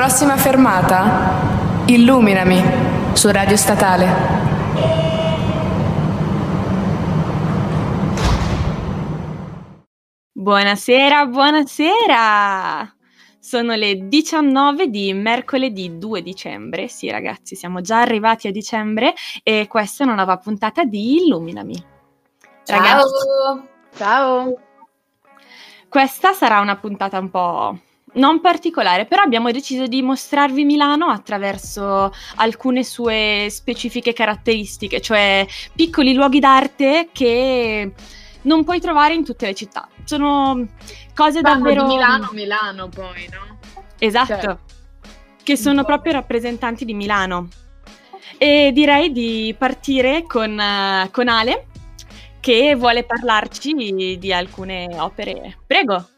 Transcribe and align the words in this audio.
Prossima 0.00 0.38
fermata, 0.38 1.84
Illuminami 1.84 2.58
su 3.12 3.30
Radio 3.30 3.54
Statale. 3.54 4.06
Buonasera, 10.32 11.26
buonasera! 11.26 12.96
Sono 13.38 13.74
le 13.74 14.08
19 14.08 14.88
di 14.88 15.12
mercoledì 15.12 15.98
2 15.98 16.22
dicembre. 16.22 16.88
Sì, 16.88 17.10
ragazzi, 17.10 17.54
siamo 17.54 17.82
già 17.82 18.00
arrivati 18.00 18.48
a 18.48 18.52
dicembre 18.52 19.12
e 19.42 19.66
questa 19.68 20.02
è 20.02 20.06
una 20.06 20.16
nuova 20.16 20.38
puntata 20.38 20.82
di 20.84 21.16
Illuminami. 21.24 21.74
Ciao! 22.64 22.78
Ragazzi, 22.78 23.68
Ciao! 23.98 24.60
Questa 25.90 26.32
sarà 26.32 26.60
una 26.60 26.78
puntata 26.78 27.18
un 27.18 27.28
po' 27.28 27.78
non 28.14 28.40
particolare, 28.40 29.06
però 29.06 29.22
abbiamo 29.22 29.50
deciso 29.50 29.86
di 29.86 30.02
mostrarvi 30.02 30.64
Milano 30.64 31.06
attraverso 31.06 32.12
alcune 32.36 32.82
sue 32.84 33.46
specifiche 33.50 34.12
caratteristiche, 34.12 35.00
cioè 35.00 35.46
piccoli 35.74 36.14
luoghi 36.14 36.40
d'arte 36.40 37.08
che 37.12 37.92
non 38.42 38.64
puoi 38.64 38.80
trovare 38.80 39.14
in 39.14 39.24
tutte 39.24 39.46
le 39.46 39.54
città. 39.54 39.88
Sono 40.04 40.66
cose 41.14 41.40
Fanno 41.40 41.62
davvero... 41.62 41.86
di 41.86 41.94
Milano, 41.94 42.30
Milano 42.32 42.88
poi, 42.88 43.28
no? 43.30 43.58
Esatto, 43.98 44.40
Cioè, 44.40 44.56
che 45.42 45.56
sono 45.56 45.84
proprio 45.84 46.12
rappresentanti 46.12 46.84
di 46.84 46.94
Milano. 46.94 47.48
E 48.38 48.70
direi 48.72 49.12
di 49.12 49.54
partire 49.58 50.24
con, 50.26 50.58
eh, 50.58 51.10
con 51.12 51.28
Ale, 51.28 51.66
che 52.40 52.74
vuole 52.74 53.04
parlarci 53.04 54.16
di 54.18 54.32
alcune 54.32 54.88
opere. 54.98 55.58
Prego. 55.66 56.08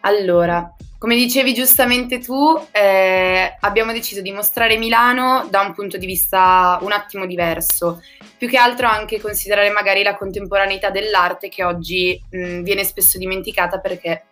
Allora, 0.00 0.74
come 1.00 1.16
dicevi 1.16 1.54
giustamente 1.54 2.18
tu, 2.18 2.62
eh, 2.72 3.56
abbiamo 3.60 3.90
deciso 3.90 4.20
di 4.20 4.32
mostrare 4.32 4.76
Milano 4.76 5.46
da 5.48 5.62
un 5.62 5.72
punto 5.72 5.96
di 5.96 6.04
vista 6.04 6.78
un 6.82 6.92
attimo 6.92 7.24
diverso, 7.24 8.02
più 8.36 8.46
che 8.46 8.58
altro 8.58 8.86
anche 8.86 9.18
considerare 9.18 9.70
magari 9.70 10.02
la 10.02 10.14
contemporaneità 10.14 10.90
dell'arte 10.90 11.48
che 11.48 11.64
oggi 11.64 12.22
mh, 12.28 12.60
viene 12.60 12.84
spesso 12.84 13.16
dimenticata 13.16 13.78
perché, 13.78 14.26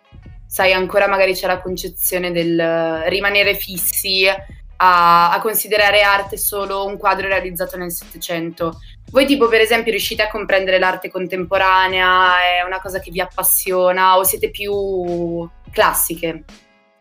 sai, 0.45 0.71
ancora 0.71 1.07
magari 1.07 1.33
c'è 1.33 1.47
la 1.47 1.59
concezione 1.59 2.31
del 2.31 2.59
eh, 2.59 3.09
rimanere 3.09 3.55
fissi 3.55 4.27
a, 4.27 5.31
a 5.31 5.41
considerare 5.41 6.03
arte 6.03 6.37
solo 6.37 6.85
un 6.85 6.99
quadro 6.99 7.27
realizzato 7.27 7.77
nel 7.77 7.91
Settecento. 7.91 8.77
Voi 9.09 9.25
tipo 9.25 9.47
per 9.47 9.59
esempio 9.59 9.91
riuscite 9.91 10.21
a 10.21 10.29
comprendere 10.29 10.77
l'arte 10.77 11.09
contemporanea, 11.09 12.43
è 12.59 12.63
una 12.63 12.79
cosa 12.79 12.99
che 12.99 13.09
vi 13.09 13.19
appassiona? 13.19 14.17
O 14.17 14.23
siete 14.23 14.51
più 14.51 15.49
classiche? 15.69 16.43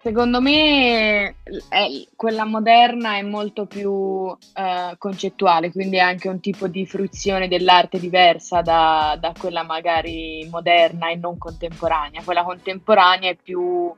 Secondo 0.00 0.40
me 0.40 1.36
è- 1.68 1.88
quella 2.14 2.44
moderna 2.44 3.16
è 3.16 3.22
molto 3.22 3.66
più 3.66 4.34
eh, 4.54 4.94
concettuale, 4.96 5.72
quindi 5.72 5.96
è 5.96 6.00
anche 6.00 6.28
un 6.28 6.40
tipo 6.40 6.68
di 6.68 6.86
fruizione 6.86 7.48
dell'arte 7.48 7.98
diversa 7.98 8.62
da, 8.62 9.16
da 9.20 9.32
quella 9.38 9.64
magari 9.64 10.46
moderna 10.50 11.10
e 11.10 11.16
non 11.16 11.36
contemporanea. 11.36 12.22
Quella 12.22 12.44
contemporanea 12.44 13.30
è 13.30 13.36
più 13.36 13.92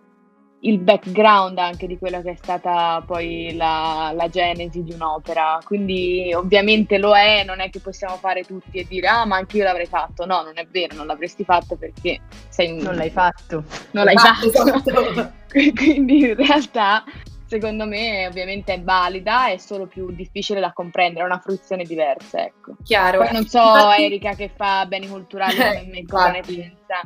il 0.63 0.79
background 0.79 1.57
anche 1.59 1.87
di 1.87 1.97
quella 1.97 2.21
che 2.21 2.33
è 2.33 2.35
stata 2.35 3.03
poi 3.07 3.55
la, 3.57 4.13
la 4.15 4.29
genesi 4.29 4.83
di 4.83 4.93
un'opera. 4.93 5.59
Quindi 5.65 6.33
ovviamente 6.35 6.99
lo 6.99 7.17
è, 7.17 7.45
non 7.45 7.61
è 7.61 7.71
che 7.71 7.81
possiamo 7.81 8.17
fare 8.17 8.43
tutti 8.45 8.79
e 8.79 8.87
dire 8.87 9.09
ah 9.09 9.25
ma 9.25 9.37
anche 9.37 9.57
io 9.57 9.65
l'avrei 9.65 9.87
fatto. 9.87 10.27
No, 10.27 10.43
non 10.43 10.53
è 10.57 10.67
vero, 10.67 10.97
non 10.97 11.07
l'avresti 11.07 11.45
fatto 11.45 11.77
perché 11.77 12.21
sei 12.49 12.77
Non 12.83 12.95
l'hai 12.97 13.11
fatto. 13.11 13.65
non 13.93 14.05
l'hai 14.05 14.17
Ah, 14.17 14.21
fatto. 14.35 14.47
esatto. 14.47 15.33
Quindi 15.75 16.19
in 16.29 16.35
realtà, 16.37 17.05
secondo 17.47 17.87
me, 17.87 18.27
ovviamente 18.27 18.75
è 18.75 18.83
valida, 18.83 19.49
è 19.49 19.57
solo 19.57 19.87
più 19.87 20.13
difficile 20.13 20.61
da 20.61 20.73
comprendere, 20.73 21.25
è 21.25 21.27
una 21.27 21.41
fruizione 21.41 21.85
diversa, 21.85 22.45
ecco. 22.45 22.75
Chiaro. 22.85 23.19
Poi 23.19 23.33
non 23.33 23.47
so, 23.47 23.59
Infatti- 23.63 24.03
Erika, 24.05 24.35
che 24.35 24.51
fa 24.55 24.85
beni 24.87 25.09
culturali 25.09 25.57
come 25.57 25.87
me, 25.91 26.05
cosa 26.07 26.31
ne 26.33 26.43
pensa. 26.43 27.01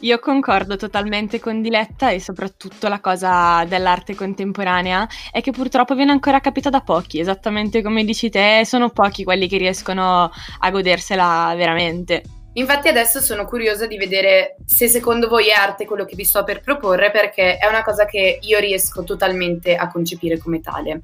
Io 0.00 0.18
concordo 0.18 0.76
totalmente 0.76 1.40
con 1.40 1.62
Diletta 1.62 2.10
e 2.10 2.20
soprattutto 2.20 2.88
la 2.88 3.00
cosa 3.00 3.64
dell'arte 3.64 4.14
contemporanea 4.14 5.08
è 5.30 5.40
che 5.40 5.52
purtroppo 5.52 5.94
viene 5.94 6.12
ancora 6.12 6.40
capita 6.40 6.70
da 6.70 6.80
pochi, 6.80 7.18
esattamente 7.20 7.82
come 7.82 8.04
dici 8.04 8.30
te, 8.30 8.62
sono 8.64 8.90
pochi 8.90 9.24
quelli 9.24 9.48
che 9.48 9.56
riescono 9.56 10.30
a 10.58 10.70
godersela 10.70 11.54
veramente. 11.56 12.22
Infatti 12.56 12.86
adesso 12.86 13.20
sono 13.20 13.46
curiosa 13.46 13.86
di 13.86 13.96
vedere 13.96 14.56
se 14.64 14.86
secondo 14.86 15.28
voi 15.28 15.48
è 15.48 15.52
arte 15.52 15.86
quello 15.86 16.04
che 16.04 16.14
vi 16.14 16.24
sto 16.24 16.44
per 16.44 16.60
proporre 16.60 17.10
perché 17.10 17.56
è 17.56 17.66
una 17.66 17.82
cosa 17.82 18.04
che 18.04 18.38
io 18.40 18.58
riesco 18.60 19.02
totalmente 19.02 19.74
a 19.74 19.88
concepire 19.88 20.38
come 20.38 20.60
tale, 20.60 21.00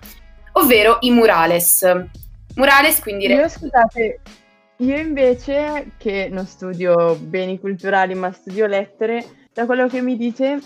ovvero 0.53 0.99
i 1.01 1.11
murales. 1.11 1.85
Murales 2.55 3.01
quindi... 3.01 3.27
Io 3.27 3.49
scusate, 3.49 4.21
io 4.81 4.97
invece 4.97 5.93
che 5.99 6.29
non 6.31 6.47
studio 6.47 7.15
beni 7.17 7.59
culturali 7.59 8.15
ma 8.15 8.33
studio 8.33 8.67
lettere, 8.67 9.25
da 9.53 9.67
quello 9.67 9.89
che 9.89 10.01
mi 10.01 10.17
dite 10.17 10.61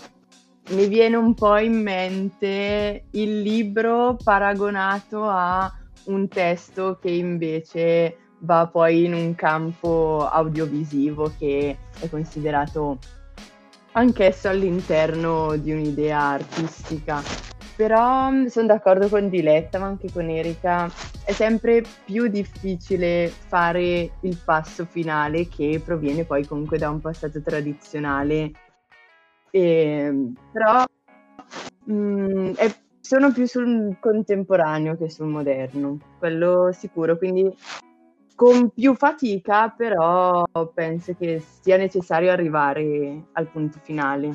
mi 0.69 0.87
viene 0.87 1.15
un 1.15 1.33
po' 1.33 1.57
in 1.57 1.81
mente 1.81 3.05
il 3.11 3.41
libro 3.41 4.17
paragonato 4.23 5.23
a 5.25 5.71
un 6.05 6.27
testo 6.27 6.97
che 7.01 7.09
invece 7.09 8.17
va 8.39 8.67
poi 8.67 9.03
in 9.05 9.13
un 9.13 9.35
campo 9.35 10.27
audiovisivo 10.27 11.33
che 11.37 11.77
è 11.99 12.09
considerato 12.09 12.99
anch'esso 13.91 14.47
all'interno 14.47 15.55
di 15.57 15.71
un'idea 15.71 16.19
artistica. 16.19 17.21
Però 17.75 18.29
sono 18.47 18.67
d'accordo 18.67 19.09
con 19.09 19.27
Diletta, 19.27 19.79
ma 19.79 19.87
anche 19.87 20.09
con 20.09 20.29
Erika, 20.29 20.89
è 21.25 21.33
sempre 21.33 21.83
più 22.05 22.27
difficile 22.27 23.27
fare 23.27 24.11
il 24.21 24.39
passo 24.45 24.85
finale 24.85 25.49
che 25.49 25.81
proviene 25.83 26.23
poi 26.23 26.45
comunque 26.45 26.77
da 26.77 26.89
un 26.89 27.01
passato 27.01 27.41
tradizionale. 27.41 28.51
E, 29.51 30.31
però 30.51 30.83
mm, 31.91 32.53
è- 32.55 32.75
sono 33.01 33.31
più 33.31 33.45
sul 33.45 33.97
contemporaneo 33.99 34.95
che 34.97 35.09
sul 35.09 35.27
moderno, 35.27 35.99
quello 36.17 36.71
sicuro, 36.71 37.17
quindi 37.17 37.53
con 38.35 38.69
più 38.69 38.95
fatica, 38.95 39.69
però 39.69 40.43
penso 40.73 41.13
che 41.15 41.43
sia 41.61 41.77
necessario 41.77 42.31
arrivare 42.31 43.25
al 43.33 43.47
punto 43.47 43.79
finale. 43.83 44.31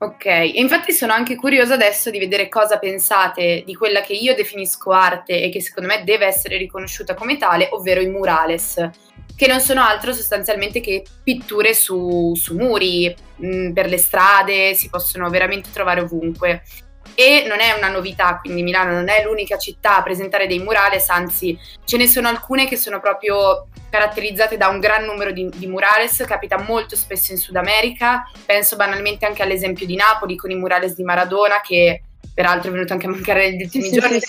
Ok, 0.00 0.26
e 0.26 0.52
infatti 0.54 0.92
sono 0.92 1.12
anche 1.12 1.34
curiosa 1.34 1.74
adesso 1.74 2.10
di 2.10 2.20
vedere 2.20 2.48
cosa 2.48 2.78
pensate 2.78 3.64
di 3.66 3.74
quella 3.74 4.00
che 4.00 4.12
io 4.12 4.32
definisco 4.36 4.92
arte 4.92 5.42
e 5.42 5.50
che 5.50 5.60
secondo 5.60 5.88
me 5.88 6.04
deve 6.04 6.24
essere 6.24 6.56
riconosciuta 6.56 7.14
come 7.14 7.36
tale, 7.36 7.68
ovvero 7.72 8.00
i 8.00 8.06
murales, 8.06 8.90
che 9.34 9.46
non 9.48 9.58
sono 9.58 9.82
altro 9.82 10.12
sostanzialmente 10.12 10.78
che 10.78 11.02
pitture 11.24 11.74
su, 11.74 12.32
su 12.36 12.56
muri, 12.56 13.12
mh, 13.36 13.72
per 13.72 13.88
le 13.88 13.98
strade, 13.98 14.74
si 14.74 14.88
possono 14.88 15.28
veramente 15.30 15.70
trovare 15.72 16.00
ovunque. 16.02 16.62
E 17.20 17.42
non 17.48 17.58
è 17.58 17.72
una 17.72 17.88
novità, 17.88 18.38
quindi 18.40 18.62
Milano 18.62 18.92
non 18.92 19.08
è 19.08 19.24
l'unica 19.24 19.58
città 19.58 19.96
a 19.96 20.02
presentare 20.04 20.46
dei 20.46 20.60
murales, 20.60 21.08
anzi 21.08 21.58
ce 21.84 21.96
ne 21.96 22.06
sono 22.06 22.28
alcune 22.28 22.68
che 22.68 22.76
sono 22.76 23.00
proprio 23.00 23.66
caratterizzate 23.90 24.56
da 24.56 24.68
un 24.68 24.78
gran 24.78 25.04
numero 25.04 25.32
di, 25.32 25.50
di 25.52 25.66
murales, 25.66 26.22
capita 26.24 26.60
molto 26.60 26.94
spesso 26.94 27.32
in 27.32 27.38
Sud 27.38 27.56
America, 27.56 28.30
penso 28.46 28.76
banalmente 28.76 29.26
anche 29.26 29.42
all'esempio 29.42 29.84
di 29.84 29.96
Napoli 29.96 30.36
con 30.36 30.52
i 30.52 30.54
murales 30.54 30.94
di 30.94 31.02
Maradona 31.02 31.60
che 31.60 32.02
peraltro 32.32 32.70
è 32.70 32.72
venuto 32.72 32.92
anche 32.92 33.06
a 33.06 33.10
mancare 33.10 33.50
negli 33.50 33.62
ultimi 33.64 33.90
giorni. 33.90 34.20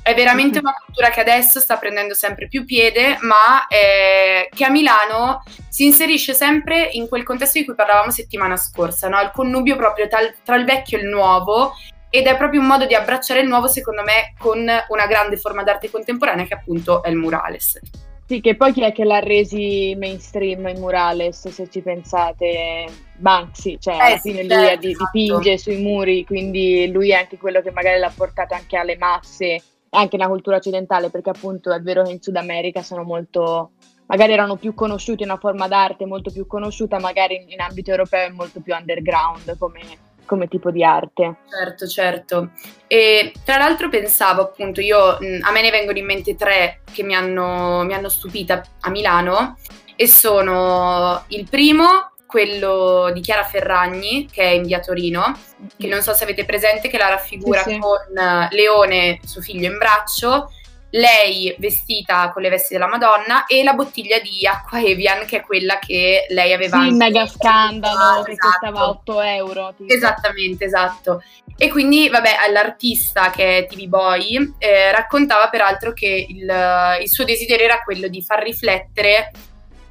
È 0.00 0.14
veramente 0.14 0.60
una 0.60 0.74
cultura 0.84 1.10
che 1.10 1.18
adesso 1.18 1.58
sta 1.58 1.76
prendendo 1.76 2.14
sempre 2.14 2.46
più 2.46 2.64
piede, 2.64 3.18
ma 3.22 3.66
eh, 3.66 4.48
che 4.54 4.64
a 4.64 4.70
Milano 4.70 5.42
si 5.68 5.84
inserisce 5.86 6.34
sempre 6.34 6.88
in 6.92 7.08
quel 7.08 7.24
contesto 7.24 7.58
di 7.58 7.64
cui 7.64 7.74
parlavamo 7.74 8.12
settimana 8.12 8.56
scorsa, 8.56 9.08
no? 9.08 9.20
il 9.20 9.32
connubio 9.34 9.74
proprio 9.74 10.06
tal- 10.06 10.32
tra 10.44 10.54
il 10.54 10.64
vecchio 10.64 10.98
e 10.98 11.00
il 11.00 11.08
nuovo, 11.08 11.74
ed 12.16 12.26
è 12.26 12.36
proprio 12.36 12.60
un 12.60 12.66
modo 12.66 12.86
di 12.86 12.94
abbracciare 12.94 13.40
il 13.40 13.48
nuovo, 13.48 13.68
secondo 13.68 14.02
me, 14.02 14.34
con 14.38 14.58
una 14.58 15.06
grande 15.06 15.36
forma 15.36 15.62
d'arte 15.62 15.90
contemporanea 15.90 16.46
che 16.46 16.54
appunto 16.54 17.02
è 17.02 17.10
il 17.10 17.16
murales. 17.16 17.78
Sì, 18.26 18.40
che 18.40 18.56
poi 18.56 18.72
chi 18.72 18.82
è 18.82 18.90
che 18.90 19.04
l'ha 19.04 19.20
resi 19.20 19.94
mainstream 19.96 20.66
in 20.66 20.80
murales, 20.80 21.46
se 21.46 21.68
ci 21.70 21.80
pensate? 21.80 22.86
Banksy, 23.16 23.78
cioè 23.78 23.94
alla 23.94 24.14
Eh, 24.14 24.18
sì, 24.18 24.30
fine 24.30 24.42
lui 24.42 24.66
certo, 24.66 24.86
dipinge 24.86 25.58
sui 25.58 25.80
muri, 25.80 26.24
quindi 26.24 26.90
lui 26.90 27.10
è 27.10 27.16
anche 27.16 27.36
quello 27.36 27.60
che 27.60 27.70
magari 27.70 28.00
l'ha 28.00 28.12
portato 28.14 28.54
anche 28.54 28.76
alle 28.76 28.96
masse, 28.96 29.62
anche 29.90 30.16
nella 30.16 30.28
cultura 30.28 30.56
occidentale, 30.56 31.10
perché 31.10 31.30
appunto 31.30 31.72
è 31.72 31.80
vero 31.80 32.02
che 32.02 32.10
in 32.10 32.20
Sud 32.20 32.34
America 32.36 32.82
sono 32.82 33.04
molto, 33.04 33.70
magari 34.06 34.32
erano 34.32 34.56
più 34.56 34.74
conosciuti, 34.74 35.22
una 35.22 35.36
forma 35.36 35.68
d'arte 35.68 36.04
molto 36.04 36.32
più 36.32 36.46
conosciuta, 36.48 36.98
magari 36.98 37.36
in, 37.36 37.50
in 37.50 37.60
ambito 37.60 37.90
europeo 37.90 38.26
è 38.26 38.30
molto 38.30 38.60
più 38.60 38.74
underground 38.74 39.56
come, 39.56 39.80
come 40.26 40.48
tipo 40.48 40.70
di 40.70 40.84
arte. 40.84 41.36
Certo, 41.48 41.86
certo. 41.86 42.50
E 42.86 43.32
tra 43.44 43.56
l'altro 43.56 43.88
pensavo 43.88 44.42
appunto, 44.42 44.80
io 44.80 44.98
a 44.98 45.50
me 45.50 45.62
ne 45.62 45.70
vengono 45.70 45.96
in 45.98 46.04
mente 46.04 46.36
tre 46.36 46.80
che 46.92 47.02
mi 47.02 47.14
hanno, 47.14 47.82
mi 47.84 47.94
hanno 47.94 48.08
stupita 48.08 48.62
a 48.80 48.90
Milano 48.90 49.56
e 49.94 50.06
sono 50.06 51.24
il 51.28 51.48
primo, 51.48 52.12
quello 52.26 53.10
di 53.14 53.20
Chiara 53.20 53.44
Ferragni, 53.44 54.28
che 54.30 54.42
è 54.42 54.48
in 54.48 54.64
via 54.64 54.80
Torino, 54.80 55.38
che 55.78 55.86
non 55.86 56.02
so 56.02 56.12
se 56.12 56.24
avete 56.24 56.44
presente, 56.44 56.88
che 56.88 56.98
la 56.98 57.08
raffigura 57.08 57.62
Sì, 57.62 57.72
sì. 57.72 57.78
con 57.78 58.16
eh, 58.18 58.48
Leone, 58.50 59.20
suo 59.24 59.40
figlio 59.40 59.70
in 59.70 59.78
braccio, 59.78 60.50
lei 60.96 61.54
vestita 61.58 62.30
con 62.30 62.42
le 62.42 62.48
vesti 62.48 62.72
della 62.72 62.88
Madonna 62.88 63.46
e 63.46 63.62
la 63.62 63.74
bottiglia 63.74 64.18
di 64.18 64.46
acqua 64.46 64.80
Evian, 64.80 65.26
che 65.26 65.38
è 65.38 65.40
quella 65.42 65.78
che 65.78 66.26
lei 66.30 66.52
aveva 66.52 66.80
Sì, 66.80 66.88
il 66.88 66.94
mega 66.94 67.26
scandalo 67.26 68.22
che 68.22 68.32
Esatto. 68.32 68.48
costava 68.48 68.88
8 68.88 69.20
euro. 69.20 69.74
tipo. 69.76 69.92
Esattamente, 69.92 70.64
esatto. 70.64 71.22
E 71.58 71.68
quindi, 71.70 72.08
vabbè, 72.08 72.34
l'artista 72.50 73.30
che 73.30 73.58
è 73.58 73.66
TV 73.66 73.86
Boy 73.86 74.54
eh, 74.58 74.90
raccontava 74.92 75.48
peraltro 75.48 75.92
che 75.92 76.26
il, 76.28 76.98
il 77.02 77.08
suo 77.10 77.24
desiderio 77.24 77.64
era 77.66 77.82
quello 77.82 78.08
di 78.08 78.22
far 78.22 78.42
riflettere 78.42 79.30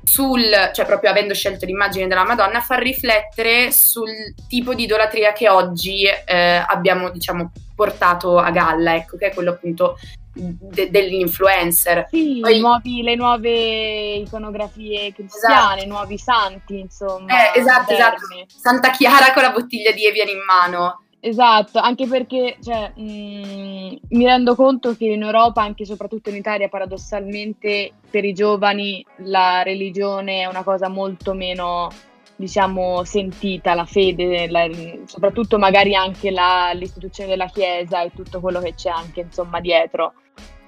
sul, 0.04 0.44
cioè 0.74 0.86
proprio 0.86 1.10
avendo 1.10 1.34
scelto 1.34 1.66
l'immagine 1.66 2.07
della 2.07 2.24
Madonna, 2.25 2.62
far 2.62 2.80
riflettere 2.80 3.72
sul 3.72 4.10
tipo 4.48 4.74
di 4.74 4.84
idolatria 4.84 5.34
che 5.34 5.50
oggi 5.50 6.06
eh, 6.06 6.63
abbiamo, 6.68 7.10
diciamo, 7.10 7.52
portato 7.75 8.38
a 8.38 8.50
galla, 8.52 8.96
ecco, 8.96 9.18
che 9.18 9.28
è 9.28 9.34
quello 9.34 9.52
appunto 9.52 9.98
de- 10.36 10.90
dell'influencer. 10.90 12.08
Sì, 12.10 12.40
Poi- 12.42 12.60
nuovi- 12.60 13.02
le 13.02 13.16
nuove 13.16 14.16
iconografie 14.16 15.14
cristiane, 15.14 15.84
i 15.84 15.88
nuovi 15.88 16.18
santi, 16.18 16.80
insomma. 16.80 17.54
Eh, 17.54 17.60
esatto, 17.60 17.94
esatto. 17.94 18.18
Santa 18.48 18.90
Chiara 18.92 19.34
con 19.34 19.44
la 19.44 19.52
bottiglia 19.52 19.92
di 19.92 20.06
Evian 20.06 20.28
in 20.28 20.44
mano. 20.46 21.00
Esatto, 21.22 21.80
anche 21.80 22.06
perché 22.06 22.58
cioè, 22.62 22.92
mh, 22.96 23.98
mi 24.10 24.26
rendo 24.26 24.54
conto 24.54 24.96
che 24.96 25.06
in 25.06 25.24
Europa, 25.24 25.64
anche 25.64 25.82
e 25.82 25.86
soprattutto 25.88 26.30
in 26.30 26.36
Italia, 26.36 26.68
paradossalmente 26.70 27.94
per 28.12 28.24
i 28.26 28.34
giovani 28.34 29.04
la 29.24 29.64
religione 29.64 30.42
è 30.42 30.46
una 30.46 30.62
cosa 30.64 30.88
molto 30.88 31.34
meno, 31.34 31.90
diciamo, 32.36 33.04
sentita, 33.06 33.74
la 33.74 33.86
fede, 33.86 34.48
la- 34.52 34.70
soprattutto 35.06 35.58
magari 35.58 35.96
anche 35.96 36.30
la- 36.30 36.72
l'istituzione 36.74 37.30
della 37.31 37.48
Chiesa 37.48 38.02
e 38.04 38.12
tutto 38.14 38.40
quello 38.40 38.60
che 38.60 38.76
c'è 38.76 38.90
anche 38.90 39.22
insomma 39.22 39.60
dietro. 39.60 40.14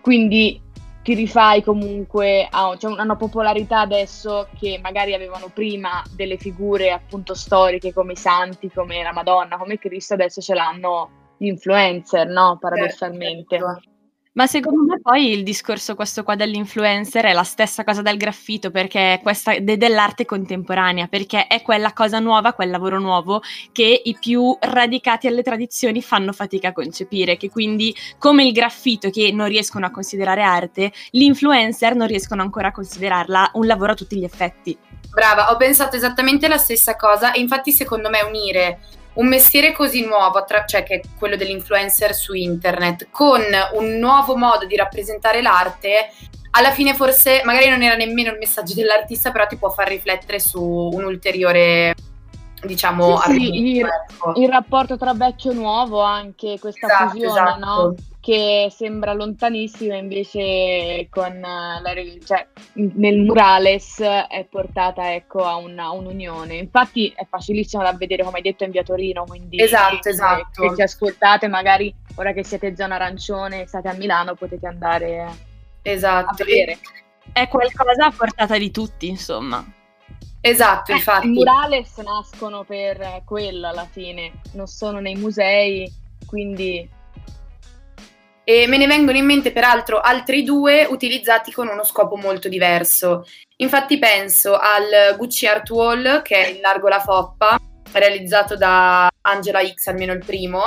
Quindi 0.07 0.57
ti 1.04 1.13
rifai 1.15 1.62
comunque 1.62 2.48
a 2.50 2.74
c'è 2.77 2.88
una 2.88 3.18
popolarità 3.18 3.81
adesso 3.81 4.48
che 4.57 4.80
magari 4.81 5.13
avevano 5.13 5.50
prima 5.54 6.01
delle 6.15 6.38
figure 6.38 6.92
appunto 6.92 7.33
storiche 7.33 7.92
come 7.92 8.13
i 8.13 8.15
santi, 8.15 8.71
come 8.71 9.04
la 9.04 9.12
Madonna, 9.12 9.57
come 9.57 9.77
Cristo, 9.77 10.13
adesso 10.13 10.39
ce 10.39 10.54
l'hanno 10.54 11.09
gli 11.38 11.48
influencer, 11.48 12.25
no? 12.25 12.57
Paradossalmente. 12.57 13.57
Certo. 13.57 13.81
Ma 14.38 14.45
secondo 14.45 14.84
me 14.84 15.00
poi 15.01 15.31
il 15.31 15.42
discorso 15.42 15.95
questo 15.95 16.22
qua 16.22 16.36
dell'influencer 16.36 17.25
è 17.25 17.34
la 17.34 17.44
stessa 17.44 17.84
cosa 17.84 18.04
del 18.04 18.18
graffito, 18.18 18.69
perché 18.69 19.19
questa 19.24 19.57
de- 19.57 19.78
dell'arte 19.78 20.25
contemporanea, 20.25 21.07
perché 21.07 21.48
è 21.48 21.63
quella 21.63 21.92
cosa 21.92 22.19
nuova, 22.19 22.54
quel 22.54 22.69
lavoro 22.69 23.00
nuovo 23.00 23.42
che 23.72 24.00
i 24.04 24.16
più 24.19 24.56
radicati 24.60 25.25
alle 25.25 25.42
tradizioni 25.42 26.04
fanno 26.04 26.34
fatica 26.34 26.68
a 26.68 26.72
concepire, 26.72 27.36
che 27.36 27.50
quindi 27.50 27.95
come 28.19 28.45
il 28.45 28.51
graffito 28.51 29.10
che 29.10 29.31
non 29.31 29.48
riescono 29.48 29.88
a 29.88 29.89
considerare 29.89 30.44
arte, 30.44 30.92
gli 31.10 31.24
influencer 31.24 31.95
non 31.95 32.06
riescono 32.06 32.44
ancora 32.44 32.68
a 32.68 32.72
considerarla 32.72 33.50
un 33.54 33.66
lavoro 33.66 33.94
a 33.94 33.95
tutti 33.95 34.18
gli 34.18 34.24
effetti. 34.24 34.78
Brava, 35.10 35.50
ho 35.50 35.57
pensato 35.57 35.95
esattamente 35.95 36.48
la 36.48 36.57
stessa 36.57 36.95
cosa 36.95 37.31
e 37.31 37.39
infatti 37.39 37.72
secondo 37.72 38.07
me 38.12 38.22
unire 38.22 38.81
un 39.18 39.28
mestiere 39.28 39.72
così 39.72 40.06
nuovo, 40.06 40.40
attra- 40.40 40.66
cioè 40.66 40.84
che 40.84 40.96
è 40.96 41.02
quello 41.18 41.36
dell'influencer 41.36 42.14
su 42.14 42.34
internet, 42.34 43.08
con 43.12 43.42
un 43.74 43.98
nuovo 43.98 44.36
modo 44.36 44.66
di 44.66 44.75
rappresentare 44.75 45.42
l'arte, 45.42 46.12
alla 46.52 46.72
fine 46.72 46.96
forse 46.96 47.42
magari 47.44 47.69
non 47.69 47.84
era 47.84 47.96
nemmeno 47.96 48.31
il 48.31 48.38
messaggio 48.38 48.74
dell'artista, 48.74 49.31
però 49.31 49.46
ti 49.46 49.58
può 49.58 49.69
far 49.69 49.88
riflettere 49.88 50.40
su 50.40 50.62
un 50.62 51.04
ulteriore, 51.04 51.94
diciamo, 52.65 53.18
Sì, 53.19 53.31
sì, 53.31 53.77
il- 53.77 53.86
ecco. 53.86 54.33
Il 54.39 54.50
rapporto 54.50 54.98
tra 54.98 55.13
vecchio 55.13 55.51
e 55.51 55.56
nuovo, 55.56 56.01
anche 56.01 56.57
questa 56.59 56.88
Esatto, 56.88 57.09
fusione, 57.09 57.42
esatto. 57.42 57.65
no? 57.65 57.95
Che 58.19 58.68
sembra 58.75 59.13
lontanissima, 59.13 59.95
invece 59.95 61.07
con 61.09 61.31
eh, 61.33 61.81
la 61.81 61.94
cioè, 62.25 62.45
nel 62.74 63.19
murales 63.21 64.01
è 64.01 64.45
portata 64.50 65.13
ecco, 65.13 65.45
a 65.45 65.56
una- 65.56 65.92
un'unione. 65.92 66.56
Infatti 66.56 67.13
è 67.15 67.25
facilissimo 67.30 67.83
da 67.83 67.94
vedere, 67.94 68.24
come 68.24 68.38
hai 68.38 68.44
detto, 68.44 68.65
in 68.65 68.71
via 68.71 68.83
Torino, 68.83 69.24
quindi 69.25 69.62
Esatto, 69.62 70.07
eh, 70.10 70.12
esatto. 70.12 70.69
Se 70.69 70.75
ci 70.75 70.81
ascoltate, 70.81 71.48
magari 71.48 71.94
ora 72.15 72.33
che 72.33 72.44
siete 72.44 72.75
zona 72.75 72.95
arancione 72.95 73.62
e 73.62 73.68
state 73.68 73.88
a 73.88 73.94
Milano, 73.94 74.36
potete 74.36 74.68
andare 74.68 75.21
a 75.21 75.33
Esatto, 75.83 76.44
vedere. 76.44 76.80
È 77.31 77.48
qualcosa 77.48 78.07
a 78.07 78.12
portata 78.12 78.57
di 78.57 78.71
tutti, 78.71 79.07
insomma. 79.07 79.63
Esatto, 80.50 80.92
Eh, 80.92 80.96
infatti. 80.96 81.28
I 81.28 81.32
murales 81.32 81.98
nascono 81.98 82.64
per 82.64 83.22
quello 83.26 83.68
alla 83.68 83.88
fine, 83.90 84.34
non 84.54 84.68
sono 84.68 85.00
nei 85.00 85.16
musei, 85.16 85.92
quindi 86.26 86.90
E 88.50 88.66
me 88.66 88.78
ne 88.78 88.88
vengono 88.88 89.18
in 89.18 89.26
mente 89.26 89.52
peraltro 89.52 90.00
altri 90.00 90.44
due 90.44 90.86
utilizzati 90.90 91.52
con 91.52 91.68
uno 91.68 91.84
scopo 91.84 92.16
molto 92.16 92.48
diverso. 92.48 93.26
Infatti 93.58 94.00
penso 94.00 94.58
al 94.58 95.18
Gucci 95.18 95.46
Art 95.48 95.70
Wall, 95.70 96.22
che 96.22 96.46
è 96.46 96.50
in 96.56 96.62
largo 96.62 96.88
la 96.88 97.02
foppa, 97.02 97.60
realizzato 97.92 98.56
da 98.56 99.10
Angela 99.24 99.60
X, 99.68 99.88
almeno 99.88 100.14
il 100.14 100.24
primo, 100.24 100.62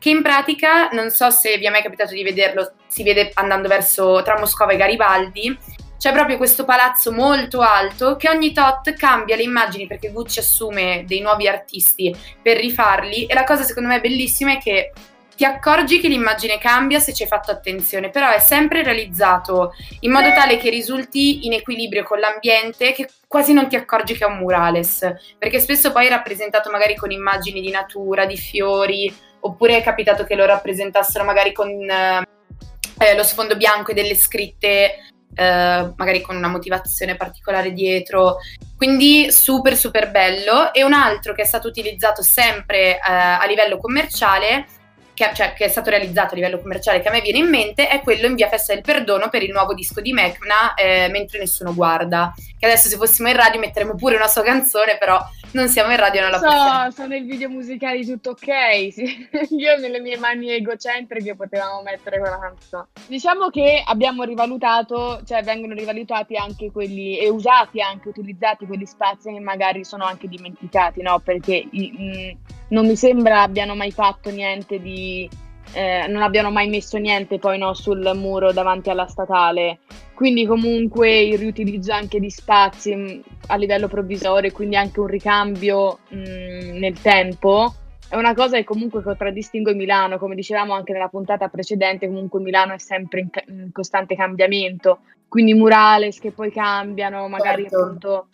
che 0.00 0.10
in 0.10 0.20
pratica, 0.20 0.88
non 0.88 1.10
so 1.10 1.30
se 1.30 1.58
vi 1.58 1.66
è 1.66 1.70
mai 1.70 1.82
capitato 1.82 2.12
di 2.12 2.24
vederlo, 2.24 2.72
si 2.88 3.04
vede 3.04 3.30
andando 3.34 3.68
verso 3.68 4.20
tra 4.24 4.36
Moscova 4.36 4.72
e 4.72 4.76
Garibaldi, 4.76 5.56
c'è 6.02 6.10
proprio 6.10 6.36
questo 6.36 6.64
palazzo 6.64 7.12
molto 7.12 7.60
alto 7.60 8.16
che 8.16 8.28
ogni 8.28 8.52
tot 8.52 8.92
cambia 8.94 9.36
le 9.36 9.44
immagini 9.44 9.86
perché 9.86 10.10
Gucci 10.10 10.40
assume 10.40 11.04
dei 11.06 11.20
nuovi 11.20 11.46
artisti 11.46 12.12
per 12.42 12.56
rifarli 12.56 13.26
e 13.26 13.34
la 13.34 13.44
cosa 13.44 13.62
secondo 13.62 13.88
me 13.88 14.00
bellissima 14.00 14.54
è 14.54 14.58
che 14.58 14.90
ti 15.36 15.44
accorgi 15.44 16.00
che 16.00 16.08
l'immagine 16.08 16.58
cambia 16.58 16.98
se 16.98 17.12
ci 17.12 17.22
hai 17.22 17.28
fatto 17.28 17.52
attenzione, 17.52 18.10
però 18.10 18.32
è 18.32 18.40
sempre 18.40 18.82
realizzato 18.82 19.74
in 20.00 20.10
modo 20.10 20.32
tale 20.32 20.56
che 20.56 20.70
risulti 20.70 21.46
in 21.46 21.52
equilibrio 21.52 22.02
con 22.02 22.18
l'ambiente, 22.18 22.90
che 22.90 23.08
quasi 23.28 23.52
non 23.52 23.68
ti 23.68 23.76
accorgi 23.76 24.16
che 24.16 24.24
è 24.24 24.28
un 24.28 24.38
murales, 24.38 25.08
perché 25.38 25.60
spesso 25.60 25.92
poi 25.92 26.06
è 26.06 26.10
rappresentato 26.10 26.68
magari 26.68 26.96
con 26.96 27.12
immagini 27.12 27.60
di 27.60 27.70
natura, 27.70 28.26
di 28.26 28.36
fiori, 28.36 29.14
oppure 29.38 29.76
è 29.76 29.82
capitato 29.84 30.24
che 30.24 30.34
lo 30.34 30.46
rappresentassero 30.46 31.22
magari 31.22 31.52
con 31.52 31.68
eh, 31.88 33.14
lo 33.14 33.22
sfondo 33.22 33.56
bianco 33.56 33.92
e 33.92 33.94
delle 33.94 34.16
scritte, 34.16 34.96
eh, 35.34 35.92
magari 35.96 36.20
con 36.20 36.36
una 36.36 36.48
motivazione 36.48 37.16
particolare 37.16 37.72
dietro. 37.72 38.38
Quindi 38.76 39.30
super 39.30 39.76
super 39.76 40.10
bello. 40.10 40.72
E 40.72 40.82
un 40.84 40.92
altro 40.92 41.34
che 41.34 41.42
è 41.42 41.46
stato 41.46 41.68
utilizzato 41.68 42.22
sempre 42.22 42.96
eh, 42.96 43.00
a 43.04 43.44
livello 43.46 43.78
commerciale 43.78 44.66
che, 45.14 45.30
cioè, 45.34 45.52
che 45.52 45.66
è 45.66 45.68
stato 45.68 45.90
realizzato 45.90 46.32
a 46.32 46.36
livello 46.36 46.60
commerciale 46.60 47.00
che 47.00 47.08
a 47.08 47.10
me 47.10 47.20
viene 47.20 47.38
in 47.38 47.48
mente 47.48 47.88
è 47.88 48.00
quello 48.00 48.26
in 48.26 48.34
via 48.34 48.48
Festa 48.48 48.72
del 48.72 48.82
Perdono 48.82 49.28
per 49.28 49.42
il 49.42 49.52
nuovo 49.52 49.74
disco 49.74 50.00
di 50.00 50.12
Mecna, 50.12 50.74
eh, 50.74 51.08
Mentre 51.10 51.38
Nessuno 51.38 51.74
Guarda. 51.74 52.32
Che 52.58 52.66
adesso 52.66 52.88
se 52.88 52.96
fossimo 52.96 53.28
in 53.28 53.36
radio 53.36 53.60
metteremo 53.60 53.94
pure 53.94 54.16
una 54.16 54.28
sua 54.28 54.42
canzone, 54.42 54.96
però 54.98 55.20
non 55.52 55.68
siamo 55.68 55.90
in 55.90 55.98
radio 55.98 56.22
non 56.22 56.30
la 56.30 56.38
possiamo. 56.38 56.90
So, 56.90 57.02
sono 57.02 57.14
i 57.14 57.22
video 57.22 57.48
musicali 57.48 58.06
tutto 58.06 58.30
ok. 58.30 58.92
sì. 58.92 59.28
Io 59.50 59.76
nelle 59.78 60.00
mie 60.00 60.16
mani 60.16 60.50
egocentriche 60.50 61.34
potevamo 61.34 61.82
mettere 61.82 62.18
quella 62.18 62.38
canzone. 62.38 62.86
Diciamo 63.06 63.50
che 63.50 63.82
abbiamo 63.84 64.22
rivalutato, 64.22 65.20
cioè 65.26 65.42
vengono 65.42 65.74
rivalutati 65.74 66.36
anche 66.36 66.70
quelli 66.70 67.18
e 67.18 67.28
usati 67.28 67.80
anche, 67.80 68.08
utilizzati 68.08 68.66
quegli 68.66 68.86
spazi 68.86 69.32
che 69.32 69.40
magari 69.40 69.84
sono 69.84 70.04
anche 70.04 70.28
dimenticati, 70.28 71.02
no? 71.02 71.18
Perché 71.18 71.66
i- 71.70 71.92
mh, 71.92 72.51
non 72.72 72.86
mi 72.86 72.96
sembra 72.96 73.42
abbiano 73.42 73.74
mai 73.74 73.92
fatto 73.92 74.30
niente 74.30 74.80
di. 74.80 75.28
eh, 75.74 76.06
non 76.08 76.20
abbiano 76.20 76.50
mai 76.50 76.68
messo 76.68 76.98
niente 76.98 77.38
poi 77.38 77.56
no, 77.56 77.72
sul 77.72 78.10
muro 78.14 78.52
davanti 78.52 78.90
alla 78.90 79.06
statale. 79.06 79.78
Quindi 80.14 80.46
comunque 80.46 81.20
il 81.20 81.38
riutilizzo 81.38 81.92
anche 81.92 82.20
di 82.20 82.30
spazi 82.30 82.94
mh, 82.94 83.22
a 83.48 83.56
livello 83.56 83.88
provvisorio, 83.88 84.52
quindi 84.52 84.76
anche 84.76 85.00
un 85.00 85.06
ricambio 85.06 86.00
mh, 86.08 86.78
nel 86.78 87.00
tempo, 87.00 87.74
è 88.08 88.16
una 88.16 88.34
cosa 88.34 88.56
che 88.56 88.64
comunque 88.64 89.02
contraddistingue 89.02 89.74
Milano, 89.74 90.18
come 90.18 90.34
dicevamo 90.34 90.74
anche 90.74 90.92
nella 90.92 91.08
puntata 91.08 91.48
precedente, 91.48 92.06
comunque 92.06 92.40
Milano 92.40 92.74
è 92.74 92.78
sempre 92.78 93.20
in, 93.20 93.30
ca- 93.30 93.42
in 93.48 93.70
costante 93.72 94.14
cambiamento, 94.14 94.98
quindi 95.28 95.54
murales 95.54 96.20
che 96.20 96.30
poi 96.30 96.52
cambiano, 96.52 97.26
magari 97.28 97.62
Certo. 97.62 97.78
appunto 97.78 98.26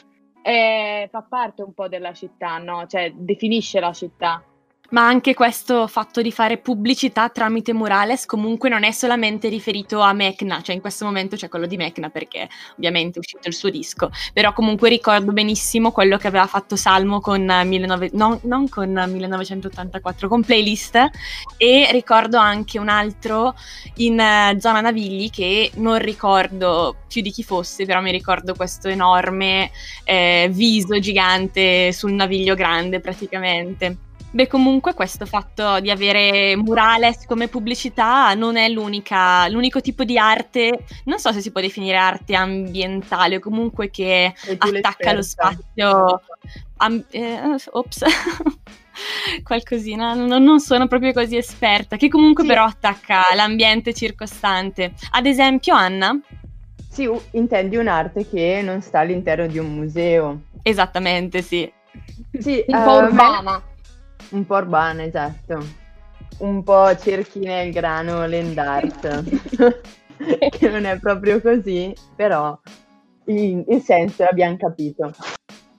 eh, 0.43 1.09
fa 1.11 1.23
parte 1.23 1.63
un 1.63 1.73
po' 1.75 1.89
della 1.89 2.13
città, 2.13 2.59
no? 2.59 2.87
Cioè 2.87 3.13
definisce 3.15 3.81
la 3.81 3.93
città. 3.93 4.43
Ma 4.91 5.07
anche 5.07 5.35
questo 5.35 5.87
fatto 5.87 6.23
di 6.23 6.33
fare 6.33 6.57
pubblicità 6.57 7.29
tramite 7.29 7.75
murales 7.75 8.25
comunque 8.25 8.71
non 8.71 8.85
è 8.85 8.91
solamente 8.91 9.49
riferito 9.49 10.01
a 10.01 10.15
Mecna, 10.15 10.63
cioè 10.63 10.75
in 10.75 10.81
questo 10.81 11.05
momento 11.05 11.37
c'è 11.37 11.49
quello 11.49 11.67
di 11.67 11.77
Mecna 11.77 12.09
perché 12.09 12.49
ovviamente 12.77 13.17
è 13.17 13.19
uscito 13.19 13.49
il 13.49 13.55
suo 13.55 13.69
disco, 13.69 14.11
però 14.33 14.55
comunque 14.55 14.89
ricordo 14.89 15.33
benissimo 15.33 15.93
quello 15.93 16.17
che 16.17 16.27
aveva 16.27 16.47
fatto 16.47 16.75
Salmo 16.75 17.21
con 17.21 17.45
19... 17.45 18.11
non, 18.15 18.41
non 18.45 18.67
con 18.71 18.91
1984, 18.91 20.27
con 20.27 20.43
Playlist 20.43 21.11
e 21.59 21.89
ricordo 21.93 22.39
anche 22.39 22.79
un 22.79 22.89
altro 22.89 23.55
in 23.97 24.19
uh, 24.19 24.59
Zona 24.59 24.81
Navigli 24.81 25.29
che 25.29 25.71
non 25.75 25.99
ricordo 25.99 26.97
più 27.07 27.21
di 27.21 27.31
chi 27.31 27.43
fosse, 27.43 27.85
però 27.85 28.01
mi 28.01 28.11
ricordo 28.11 28.55
questo 28.55 28.89
enorme 28.89 29.71
eh, 30.05 30.49
viso 30.51 30.99
gigante 30.99 31.93
sul 31.93 32.13
naviglio 32.13 32.55
grande 32.55 33.01
praticamente. 33.01 34.08
Beh, 34.31 34.47
comunque 34.47 34.93
questo 34.93 35.25
fatto 35.25 35.81
di 35.81 35.91
avere 35.91 36.55
murales 36.55 37.25
come 37.25 37.49
pubblicità 37.49 38.35
non 38.35 38.57
è 38.57 38.69
l'unico 38.69 39.81
tipo 39.81 40.05
di 40.05 40.19
arte, 40.19 40.85
non 41.05 41.19
so 41.19 41.33
se 41.33 41.41
si 41.41 41.51
può 41.51 41.63
definire 41.63 41.97
arte 41.97 42.35
ambientale 42.35 43.37
o 43.37 43.41
comunque 43.41 43.91
che 43.91 44.35
attacca 44.59 45.13
lo 45.13 45.23
spazio. 45.23 46.21
Am- 46.77 47.05
eh, 47.11 47.57
ops. 47.71 48.05
Qualcosina, 49.43 50.15
non, 50.15 50.43
non, 50.43 50.61
sono 50.61 50.89
proprio 50.89 51.13
così 51.13 51.37
esperta, 51.37 51.97
che 51.97 52.09
comunque 52.09 52.43
sì. 52.43 52.49
però 52.49 52.65
attacca 52.65 53.23
l'ambiente 53.35 53.95
circostante. 53.95 54.93
Ad 55.13 55.25
esempio, 55.25 55.75
Anna? 55.75 56.19
Sì, 56.91 57.09
intendi 57.33 57.77
un'arte 57.77 58.29
che 58.29 58.61
non 58.63 58.83
sta 58.83 58.99
all'interno 58.99 59.47
di 59.47 59.59
un 59.59 59.73
museo. 59.73 60.41
Esattamente, 60.63 61.43
sì. 61.43 61.71
Sì, 62.39 62.65
un 62.67 62.83
po' 62.83 62.91
uh, 62.91 63.05
urbana. 63.05 63.63
Un 64.31 64.45
po' 64.45 64.57
urbana, 64.57 65.05
esatto. 65.05 65.59
Un 66.39 66.63
po' 66.63 66.95
cerchi 66.97 67.41
nel 67.41 67.73
grano 67.73 68.27
land 68.27 68.59
art, 68.59 69.25
che 70.51 70.69
non 70.69 70.85
è 70.85 70.99
proprio 70.99 71.41
così, 71.41 71.93
però 72.15 72.59
il, 73.25 73.65
il 73.67 73.81
senso 73.81 74.25
l'abbiamo 74.25 74.57
capito. 74.57 75.13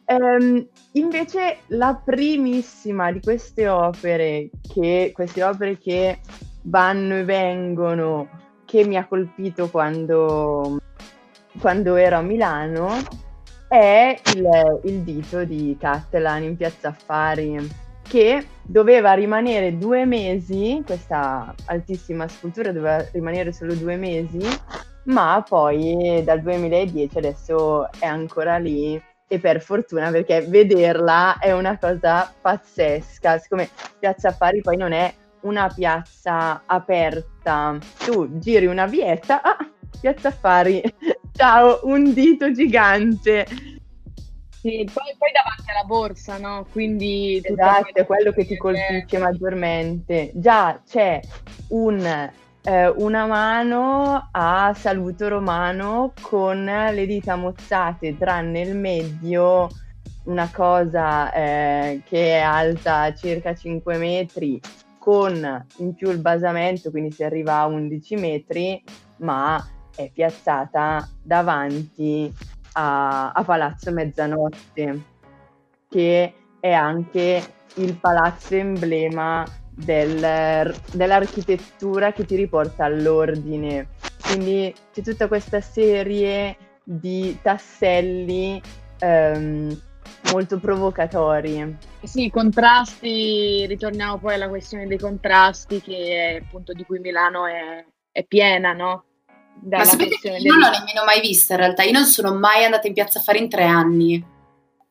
Um, 0.06 0.68
invece 0.94 1.60
la 1.68 2.02
primissima 2.04 3.12
di 3.12 3.20
queste 3.22 3.68
opere, 3.68 4.50
che, 4.74 5.12
queste 5.14 5.44
opere 5.44 5.78
che 5.78 6.20
vanno 6.64 7.18
e 7.18 7.24
vengono, 7.24 8.28
che 8.66 8.86
mi 8.86 8.98
ha 8.98 9.06
colpito 9.06 9.70
quando, 9.70 10.80
quando 11.60 11.96
ero 11.96 12.18
a 12.18 12.22
Milano, 12.22 12.98
è 13.68 14.20
il, 14.34 14.80
il 14.86 15.02
dito 15.02 15.46
di 15.46 15.78
Catalan 15.80 16.42
in 16.42 16.58
Piazza 16.58 16.88
Affari 16.88 17.88
che 18.10 18.44
doveva 18.64 19.14
rimanere 19.14 19.78
due 19.78 20.04
mesi, 20.04 20.82
questa 20.84 21.54
altissima 21.66 22.28
scultura 22.28 22.72
doveva 22.72 23.06
rimanere 23.12 23.54
solo 23.54 23.76
due 23.76 23.98
mesi, 23.98 24.40
ma 25.06 25.44
poi 25.48 26.22
dal 26.26 26.42
2010 26.42 27.18
adesso 27.20 27.92
è 28.00 28.08
ancora 28.08 28.58
lì 28.58 29.00
e 29.28 29.40
per 29.40 29.62
fortuna 29.62 30.10
perché 30.10 30.42
vederla 30.42 31.38
è 31.38 31.52
una 31.52 31.78
cosa 31.78 32.34
pazzesca, 32.42 33.38
siccome 33.38 33.70
Piazza 34.00 34.30
Affari 34.30 34.62
poi 34.62 34.76
non 34.76 34.92
è 34.92 35.14
una 35.42 35.72
piazza 35.74 36.64
aperta, 36.66 37.78
tu 38.04 38.40
giri 38.40 38.66
una 38.66 38.88
vietta, 38.88 39.42
ah, 39.44 39.70
Piazza 40.02 40.30
Affari, 40.30 40.82
ciao, 41.32 41.82
un 41.84 42.12
dito 42.12 42.52
gigante 42.52 43.46
sì, 44.62 44.90
poi, 44.92 45.16
poi, 45.18 45.32
davanti 45.32 45.70
alla 45.70 45.86
borsa, 45.86 46.38
no? 46.38 46.66
Quindi 46.72 47.40
esatto, 47.42 47.94
è 47.94 48.06
quello 48.06 48.32
che 48.32 48.46
ti 48.46 48.58
colpisce 48.58 49.18
maggiormente. 49.18 50.32
Già 50.34 50.82
c'è 50.86 51.22
un, 51.70 52.30
eh, 52.64 52.88
una 52.90 53.26
mano 53.26 54.30
a 54.32 54.74
saluto 54.78 55.30
romano 55.30 56.12
con 56.22 56.66
le 56.66 57.06
dita 57.06 57.36
mozzate, 57.36 58.18
tranne 58.18 58.62
il 58.62 58.76
medio, 58.76 59.70
una 60.24 60.50
cosa 60.54 61.32
eh, 61.32 62.02
che 62.06 62.38
è 62.38 62.40
alta 62.40 63.14
circa 63.14 63.56
5 63.56 63.98
metri, 63.98 64.60
con 64.98 65.66
in 65.78 65.96
più 65.96 66.12
il 66.12 66.20
basamento, 66.20 66.92
quindi 66.92 67.12
si 67.12 67.24
arriva 67.24 67.60
a 67.60 67.66
11 67.68 68.16
metri, 68.18 68.84
ma 69.18 69.66
è 69.96 70.10
piazzata 70.14 71.10
davanti 71.22 72.32
a, 72.74 73.32
a 73.32 73.44
Palazzo 73.44 73.92
Mezzanotte, 73.92 75.02
che 75.90 76.34
è 76.60 76.72
anche 76.72 77.54
il 77.76 77.96
palazzo 77.96 78.56
emblema 78.56 79.46
del, 79.70 80.74
dell'architettura 80.92 82.12
che 82.12 82.26
ti 82.26 82.36
riporta 82.36 82.86
all'ordine. 82.86 83.88
Quindi 84.22 84.74
c'è 84.94 85.02
tutta 85.02 85.28
questa 85.28 85.62
serie 85.62 86.58
di 86.84 87.38
tasselli 87.42 88.62
ehm, 89.00 89.82
molto 90.32 90.60
provocatori. 90.60 91.78
Sì, 92.04 92.30
contrasti, 92.30 93.66
ritorniamo 93.68 94.18
poi 94.18 94.36
alla 94.36 94.50
questione 94.50 94.88
dei 94.88 94.98
contrasti 94.98 95.82
che 95.82 96.38
è, 96.38 96.44
appunto 96.44 96.74
di 96.74 96.84
cui 96.86 97.00
Milano 97.00 97.46
è, 97.46 97.86
è 98.12 98.24
piena, 98.26 98.74
no? 98.74 99.04
Ma 99.70 99.84
sapete 99.84 100.18
che 100.22 100.30
io 100.30 100.52
non 100.54 100.60
l'ho 100.60 100.70
nemmeno 100.70 101.04
mai 101.06 101.20
vista 101.22 101.54
in 101.54 101.60
realtà, 101.60 101.84
io 101.84 101.92
non 101.92 102.06
sono 102.06 102.34
mai 102.34 102.64
andata 102.64 102.88
in 102.88 102.94
piazza 102.94 103.20
a 103.20 103.22
fare 103.22 103.40
in 103.40 103.50
tre 103.50 103.66
anni. 103.66 104.26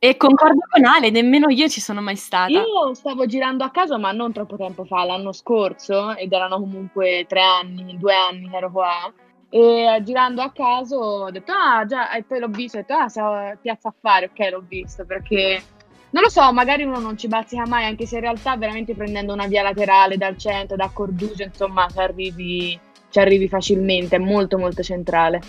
E 0.01 0.17
concordo 0.17 0.61
con 0.71 0.85
Ale, 0.85 1.11
nemmeno 1.11 1.49
io 1.49 1.69
ci 1.69 1.81
sono 1.81 2.01
mai 2.01 2.15
stata. 2.17 2.53
Io 2.53 2.95
stavo 2.95 3.27
girando 3.27 3.65
a 3.65 3.71
caso, 3.71 3.99
ma 3.99 4.13
non 4.13 4.33
troppo 4.33 4.57
tempo 4.57 4.85
fa, 4.85 5.05
l'anno 5.05 5.33
scorso, 5.33 6.15
ed 6.15 6.33
erano 6.33 6.61
comunque 6.61 7.25
tre 7.29 7.41
anni, 7.41 7.97
due 7.99 8.15
anni 8.15 8.49
che 8.49 8.57
ero 8.57 8.71
qua. 8.71 9.13
E 9.51 10.01
girando 10.05 10.43
a 10.43 10.53
caso 10.53 10.97
ho 10.97 11.31
detto, 11.31 11.53
ah 11.53 11.85
già, 11.87 12.13
e 12.13 12.23
poi 12.23 12.39
l'ho 12.39 12.49
visto, 12.49 12.77
ho 12.79 12.81
detto, 12.81 12.93
ah, 12.93 13.57
piazza 13.61 13.89
affari, 13.89 14.27
ok, 14.27 14.51
l'ho 14.51 14.65
visto, 14.69 15.05
perché 15.05 15.63
non 16.11 16.23
lo 16.23 16.29
so, 16.29 16.53
magari 16.53 16.85
uno 16.85 17.01
non 17.01 17.19
ci 17.19 17.27
bazzica 17.29 17.67
mai, 17.67 17.85
anche 17.85 18.07
se 18.07 18.17
in 18.17 18.21
realtà 18.21 18.57
veramente 18.57 18.95
prendendo 18.95 19.33
una 19.33 19.47
via 19.47 19.63
laterale 19.63 20.17
dal 20.17 20.39
centro, 20.39 20.77
da 20.77 20.91
Cordugio, 20.93 21.43
insomma, 21.43 21.89
ci 21.91 21.99
arrivi 21.99 22.81
ci 23.11 23.19
arrivi 23.19 23.49
facilmente, 23.49 24.17
è 24.17 24.19
molto 24.19 24.59
molto 24.59 24.83
centrale. 24.83 25.41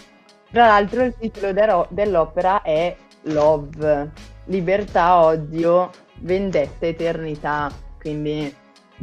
Tra 0.52 0.68
l'altro 0.68 1.04
il 1.04 1.16
titolo 1.20 1.54
de- 1.54 1.88
dell'opera 1.90 2.62
è 2.62 2.96
Love, 3.24 4.12
libertà, 4.46 5.22
odio, 5.24 5.92
vendetta, 6.22 6.86
eternità, 6.86 7.72
quindi 8.00 8.54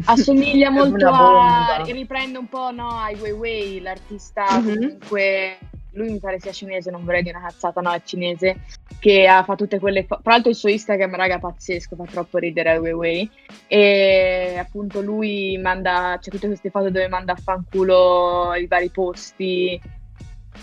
assomiglia 0.04 0.70
molto 0.70 1.08
a 1.08 1.82
riprende 1.84 2.38
un 2.38 2.48
po' 2.48 2.70
no, 2.70 2.88
ai 2.88 3.14
Weiwei, 3.14 3.80
l'artista 3.80 4.46
mm-hmm. 4.58 4.75
comunque 4.75 5.58
lui 5.96 6.12
mi 6.12 6.18
pare 6.18 6.38
sia 6.38 6.52
cinese, 6.52 6.90
non 6.90 7.04
vorrei 7.04 7.22
dire 7.22 7.36
una 7.36 7.48
cazzata, 7.48 7.80
no, 7.80 7.92
è 7.92 8.02
cinese, 8.04 8.60
che 9.00 9.26
ha 9.26 9.42
fatto 9.42 9.64
tutte 9.64 9.78
quelle 9.78 10.04
fo- 10.04 10.20
tra 10.22 10.32
l'altro 10.32 10.50
il 10.50 10.56
suo 10.56 10.68
Instagram, 10.68 11.14
raga, 11.16 11.38
pazzesco, 11.38 11.96
fa 11.96 12.04
troppo 12.04 12.38
ridere 12.38 12.72
a 12.72 12.80
Weiwei, 12.80 13.28
e 13.66 14.56
appunto 14.58 15.00
lui 15.00 15.58
manda, 15.58 16.18
c'è 16.20 16.30
tutte 16.30 16.46
queste 16.46 16.70
foto 16.70 16.90
dove 16.90 17.08
manda 17.08 17.32
a 17.32 17.36
fanculo 17.36 18.54
i 18.54 18.66
vari 18.66 18.90
posti, 18.90 19.80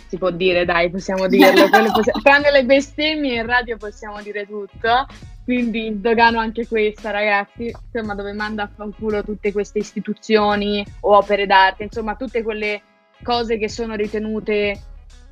si 0.08 0.18
può 0.18 0.30
dire, 0.30 0.66
dai, 0.66 0.90
possiamo 0.90 1.28
dirlo, 1.28 1.68
possiamo, 1.92 2.22
tranne 2.22 2.52
le 2.52 2.66
bestemmie 2.66 3.36
in 3.36 3.46
radio 3.46 3.78
possiamo 3.78 4.22
dire 4.22 4.46
tutto, 4.46 5.08
quindi 5.44 6.00
dogano 6.00 6.40
anche 6.40 6.68
questa, 6.68 7.12
ragazzi, 7.12 7.74
insomma, 7.92 8.16
dove 8.16 8.34
manda 8.34 8.64
a 8.64 8.70
fanculo 8.74 9.24
tutte 9.24 9.52
queste 9.52 9.80
istituzioni 9.80 10.86
o 11.02 11.18
opere 11.18 11.46
d'arte, 11.46 11.84
insomma, 11.84 12.16
tutte 12.16 12.44
quelle 12.44 12.82
cose 13.24 13.58
che 13.58 13.70
sono 13.70 13.96
ritenute 13.96 14.80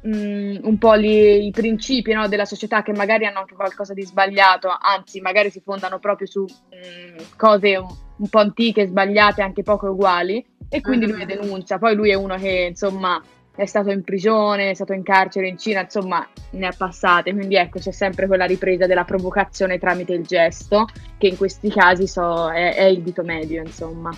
mh, 0.01 0.59
un 0.63 0.77
po' 0.77 0.97
gli, 0.97 1.45
i 1.45 1.51
principi 1.51 2.13
no, 2.13 2.27
della 2.27 2.45
società 2.45 2.81
che 2.81 2.93
magari 2.93 3.25
hanno 3.25 3.39
anche 3.39 3.55
qualcosa 3.55 3.93
di 3.93 4.03
sbagliato, 4.03 4.69
anzi 4.69 5.21
magari 5.21 5.49
si 5.49 5.61
fondano 5.61 5.99
proprio 5.99 6.27
su 6.27 6.41
mh, 6.41 7.35
cose 7.35 7.77
un, 7.77 7.87
un, 8.17 8.27
po' 8.29 8.39
antiche, 8.39 8.87
sbagliate, 8.87 9.41
anche 9.41 9.63
poco 9.63 9.87
uguali, 9.89 10.45
e 10.69 10.81
quindi 10.81 11.05
lui 11.05 11.25
mm-hmm. 11.25 11.27
denuncia. 11.27 11.77
Poi 11.77 11.95
lui 11.95 12.11
è 12.11 12.15
uno 12.15 12.35
che 12.35 12.67
insomma 12.69 13.21
è 13.53 13.65
stato 13.65 13.91
in 13.91 14.03
prigione, 14.03 14.69
è 14.69 14.73
stato 14.73 14.93
in 14.93 15.03
carcere 15.03 15.47
in 15.47 15.57
Cina, 15.57 15.81
insomma 15.81 16.25
ne 16.51 16.67
ha 16.67 16.73
passate, 16.75 17.33
quindi 17.33 17.55
ecco 17.55 17.79
c'è 17.79 17.91
sempre 17.91 18.25
quella 18.25 18.45
ripresa 18.45 18.87
della 18.87 19.03
provocazione 19.03 19.77
tramite 19.77 20.13
il 20.13 20.25
gesto, 20.25 20.87
che 21.17 21.27
in 21.27 21.37
questi 21.37 21.69
casi 21.69 22.07
so, 22.07 22.49
è, 22.49 22.75
è 22.75 22.83
il 22.83 23.01
dito 23.01 23.23
medio, 23.23 23.61
insomma. 23.61 24.11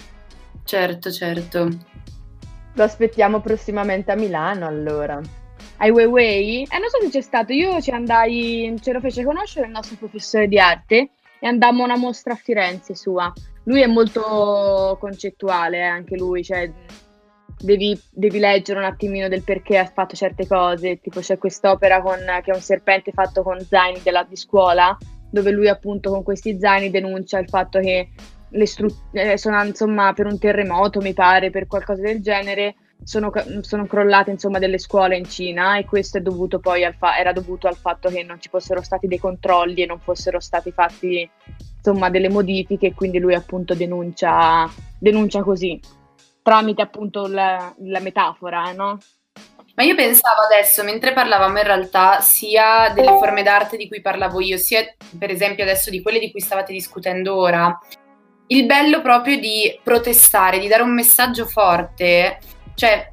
Certo, 0.63 1.11
certo. 1.11 1.67
Lo 2.75 2.83
aspettiamo 2.83 3.41
prossimamente 3.41 4.11
a 4.11 4.15
Milano 4.15 4.65
allora 4.65 5.21
ai 5.77 5.89
Weiwei 5.89 6.63
e 6.63 6.79
non 6.79 6.89
so 6.89 7.01
se 7.01 7.09
c'è 7.09 7.21
stato, 7.21 7.53
io 7.53 7.81
ci 7.81 7.91
andai, 7.91 8.75
ce 8.81 8.91
lo 8.91 8.99
fece 8.99 9.23
conoscere 9.23 9.65
il 9.65 9.71
nostro 9.71 9.95
professore 9.97 10.47
di 10.47 10.59
arte 10.59 11.09
e 11.39 11.47
andammo 11.47 11.81
a 11.81 11.85
una 11.85 11.97
mostra 11.97 12.33
a 12.33 12.37
Firenze 12.37 12.95
sua. 12.95 13.31
Lui 13.65 13.81
è 13.81 13.87
molto 13.87 14.97
concettuale, 14.99 15.77
eh, 15.79 15.83
anche 15.83 16.15
lui, 16.15 16.43
cioè 16.43 16.71
devi, 17.59 17.99
devi, 18.11 18.39
leggere 18.39 18.79
un 18.79 18.85
attimino 18.85 19.27
del 19.27 19.43
perché 19.43 19.77
ha 19.77 19.85
fatto 19.85 20.15
certe 20.15 20.47
cose, 20.47 20.99
tipo 20.99 21.19
c'è 21.19 21.37
quest'opera 21.37 22.01
con, 22.01 22.19
che 22.43 22.51
è 22.51 22.55
un 22.55 22.61
serpente 22.61 23.11
fatto 23.11 23.41
con 23.41 23.59
zaini 23.59 24.01
della, 24.03 24.23
di 24.23 24.35
scuola, 24.35 24.97
dove 25.29 25.51
lui 25.51 25.67
appunto 25.67 26.11
con 26.11 26.23
questi 26.23 26.59
zaini 26.59 26.89
denuncia 26.89 27.39
il 27.39 27.47
fatto 27.49 27.79
che 27.79 28.09
le 28.49 28.65
stru- 28.67 28.93
eh, 29.13 29.37
sono 29.37 29.63
insomma 29.63 30.13
per 30.13 30.27
un 30.27 30.37
terremoto, 30.37 31.01
mi 31.01 31.13
pare, 31.13 31.49
per 31.49 31.67
qualcosa 31.67 32.01
del 32.01 32.21
genere, 32.21 32.75
sono, 33.03 33.31
sono, 33.61 33.85
crollate 33.85 34.31
insomma 34.31 34.59
delle 34.59 34.77
scuole 34.77 35.17
in 35.17 35.25
Cina 35.25 35.77
e 35.77 35.85
questo 35.85 36.19
dovuto 36.19 36.59
fa- 36.59 37.17
era 37.17 37.31
dovuto 37.31 37.67
al 37.67 37.75
fatto 37.75 38.09
che 38.09 38.23
non 38.23 38.39
ci 38.39 38.49
fossero 38.49 38.81
stati 38.81 39.07
dei 39.07 39.19
controlli 39.19 39.81
e 39.81 39.85
non 39.85 39.99
fossero 39.99 40.39
stati 40.39 40.71
fatti 40.71 41.29
insomma 41.75 42.09
delle 42.09 42.29
modifiche 42.29 42.87
e 42.87 42.93
quindi 42.93 43.19
lui 43.19 43.35
appunto 43.35 43.73
denuncia, 43.73 44.69
denuncia 44.99 45.41
così 45.43 45.79
tramite 46.41 46.81
appunto 46.81 47.27
la, 47.27 47.73
la 47.79 47.99
metafora 47.99 48.71
no? 48.71 48.97
Ma 49.75 49.81
io 49.83 49.95
pensavo 49.95 50.41
adesso, 50.41 50.83
mentre 50.83 51.13
parlavamo 51.13 51.57
in 51.57 51.63
realtà, 51.63 52.21
sia 52.21 52.91
delle 52.93 53.17
forme 53.17 53.41
d'arte 53.41 53.75
di 53.75 53.87
cui 53.87 54.01
parlavo 54.01 54.39
io, 54.39 54.55
sia 54.55 54.81
per 55.17 55.31
esempio 55.31 55.63
adesso 55.63 55.89
di 55.89 55.99
quelle 55.99 56.19
di 56.19 56.29
cui 56.29 56.41
stavate 56.41 56.71
discutendo 56.71 57.35
ora, 57.35 57.75
il 58.47 58.65
bello 58.67 59.01
proprio 59.01 59.39
di 59.39 59.79
protestare, 59.81 60.59
di 60.59 60.67
dare 60.67 60.83
un 60.83 60.93
messaggio 60.93 61.47
forte, 61.47 62.37
cioè 62.75 63.07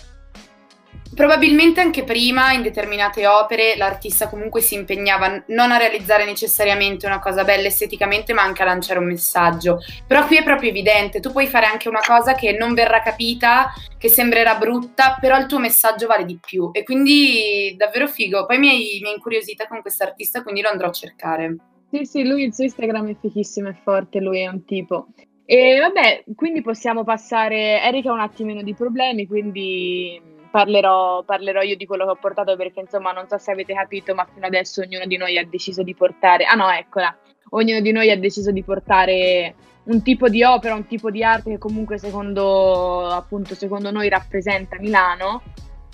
Probabilmente 1.14 1.80
anche 1.80 2.04
prima 2.04 2.52
in 2.52 2.62
determinate 2.62 3.26
opere 3.26 3.76
l'artista 3.76 4.28
comunque 4.28 4.60
si 4.60 4.74
impegnava 4.76 5.42
non 5.48 5.72
a 5.72 5.76
realizzare 5.76 6.24
necessariamente 6.24 7.04
una 7.06 7.18
cosa 7.18 7.42
bella 7.42 7.66
esteticamente, 7.66 8.32
ma 8.32 8.42
anche 8.42 8.62
a 8.62 8.66
lanciare 8.66 9.00
un 9.00 9.06
messaggio. 9.06 9.80
Però 10.06 10.24
qui 10.26 10.36
è 10.36 10.44
proprio 10.44 10.70
evidente, 10.70 11.18
tu 11.18 11.32
puoi 11.32 11.48
fare 11.48 11.66
anche 11.66 11.88
una 11.88 12.00
cosa 12.06 12.34
che 12.34 12.52
non 12.52 12.74
verrà 12.74 13.02
capita, 13.02 13.72
che 13.98 14.08
sembrerà 14.08 14.54
brutta, 14.54 15.18
però 15.20 15.36
il 15.36 15.46
tuo 15.46 15.58
messaggio 15.58 16.06
vale 16.06 16.24
di 16.24 16.38
più. 16.40 16.70
E 16.72 16.84
quindi 16.84 17.74
davvero 17.76 18.06
figo. 18.06 18.46
Poi 18.46 18.58
mi 18.58 18.68
hai, 18.68 19.00
incuriosita 19.12 19.66
con 19.66 19.80
quest'artista, 19.80 20.42
quindi 20.42 20.60
lo 20.60 20.68
andrò 20.68 20.88
a 20.88 20.92
cercare. 20.92 21.56
Sì, 21.90 22.04
sì, 22.04 22.24
lui 22.24 22.44
il 22.44 22.54
suo 22.54 22.62
Instagram 22.62 23.10
è 23.10 23.16
fichissimo, 23.20 23.68
è 23.68 23.74
forte, 23.82 24.20
lui 24.20 24.42
è 24.42 24.46
un 24.46 24.64
tipo. 24.64 25.08
E 25.52 25.80
vabbè, 25.80 26.26
quindi 26.37 26.62
possiamo 26.62 27.02
passare. 27.02 27.83
Erika 27.83 28.11
ha 28.11 28.12
un 28.12 28.21
attimino 28.21 28.62
di 28.62 28.73
problemi, 28.73 29.26
quindi 29.26 30.23
parlerò, 30.49 31.25
parlerò, 31.25 31.62
io 31.62 31.75
di 31.75 31.87
quello 31.87 32.04
che 32.04 32.12
ho 32.12 32.19
portato 32.21 32.54
perché 32.54 32.78
insomma 32.78 33.11
non 33.11 33.26
so 33.26 33.37
se 33.37 33.50
avete 33.50 33.75
capito, 33.75 34.14
ma 34.14 34.28
fino 34.33 34.47
adesso 34.47 34.80
ognuno 34.80 35.07
di 35.07 35.16
noi 35.16 35.38
ha 35.38 35.45
deciso 35.45 35.83
di 35.83 35.92
portare. 35.92 36.45
Ah 36.45 36.54
no, 36.54 36.71
eccola. 36.71 37.12
Ognuno 37.49 37.80
di 37.80 37.90
noi 37.90 38.12
ha 38.12 38.16
deciso 38.16 38.52
di 38.52 38.62
portare 38.62 39.57
un 39.87 40.00
tipo 40.02 40.28
di 40.28 40.45
opera, 40.45 40.76
un 40.76 40.87
tipo 40.87 41.11
di 41.11 41.25
arte 41.25 41.50
che 41.50 41.59
comunque 41.59 41.99
secondo, 41.99 43.09
appunto, 43.09 43.57
secondo 43.57 43.90
noi 43.90 44.09
rappresenta 44.09 44.78
Milano. 44.78 45.42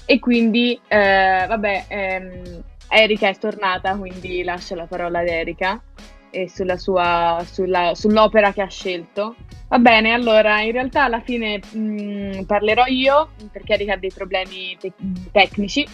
E 0.05 0.19
quindi, 0.19 0.79
eh, 0.87 1.47
vabbè, 1.49 1.85
ehm, 1.89 2.63
Erika 2.91 3.29
è 3.29 3.39
tornata, 3.39 3.97
quindi 3.97 4.45
lascio 4.45 4.75
la 4.75 4.85
parola 4.85 5.21
ad 5.21 5.29
Erika 5.29 5.83
e 6.31 6.49
sulla 6.49 6.77
sua, 6.77 7.43
sulla, 7.45 7.95
sull'opera 7.95 8.53
che 8.53 8.63
ha 8.63 8.69
scelto. 8.69 9.37
Va 9.69 9.79
bene, 9.79 10.13
allora 10.13 10.61
in 10.61 10.73
realtà 10.73 11.05
alla 11.05 11.21
fine 11.21 11.59
mh, 11.59 11.79
mm, 11.79 12.43
parlerò 12.43 12.85
io 12.87 13.31
perché 13.51 13.75
Erika 13.75 13.97
dei 13.97 14.13
problemi 14.15 14.77
te- 14.79 14.93
tecnici 15.33 15.87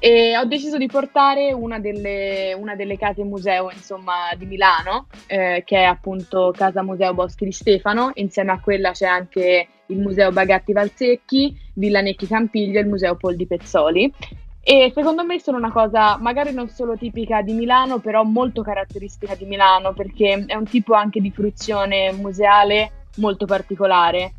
e 0.00 0.36
ho 0.36 0.44
deciso 0.44 0.78
di 0.78 0.86
portare 0.86 1.52
una 1.52 1.80
delle, 1.80 2.54
una 2.56 2.76
delle 2.76 2.96
case 2.96 3.24
museo 3.24 3.70
insomma, 3.70 4.32
di 4.36 4.46
Milano, 4.46 5.08
eh, 5.26 5.62
che 5.66 5.78
è 5.78 5.82
appunto 5.82 6.52
Casa 6.56 6.82
Museo 6.82 7.14
Boschi 7.14 7.44
di 7.44 7.52
Stefano, 7.52 8.12
insieme 8.14 8.52
a 8.52 8.60
quella 8.60 8.92
c'è 8.92 9.06
anche 9.06 9.66
il 9.86 9.98
Museo 9.98 10.30
Bagatti 10.30 10.72
Valsecchi, 10.72 11.58
Villa 11.74 12.00
Necchi 12.00 12.26
Campiglio 12.26 12.78
e 12.78 12.82
il 12.82 12.88
Museo 12.88 13.16
Pol 13.16 13.34
di 13.34 13.46
Pezzoli. 13.46 14.12
E 14.60 14.92
secondo 14.94 15.24
me 15.24 15.40
sono 15.40 15.56
una 15.56 15.72
cosa 15.72 16.18
magari 16.18 16.52
non 16.52 16.68
solo 16.68 16.96
tipica 16.96 17.40
di 17.40 17.54
Milano, 17.54 18.00
però 18.00 18.22
molto 18.22 18.62
caratteristica 18.62 19.34
di 19.34 19.46
Milano, 19.46 19.94
perché 19.94 20.44
è 20.46 20.54
un 20.54 20.64
tipo 20.64 20.94
anche 20.94 21.20
di 21.20 21.30
fruizione 21.30 22.12
museale 22.12 23.06
molto 23.16 23.46
particolare. 23.46 24.34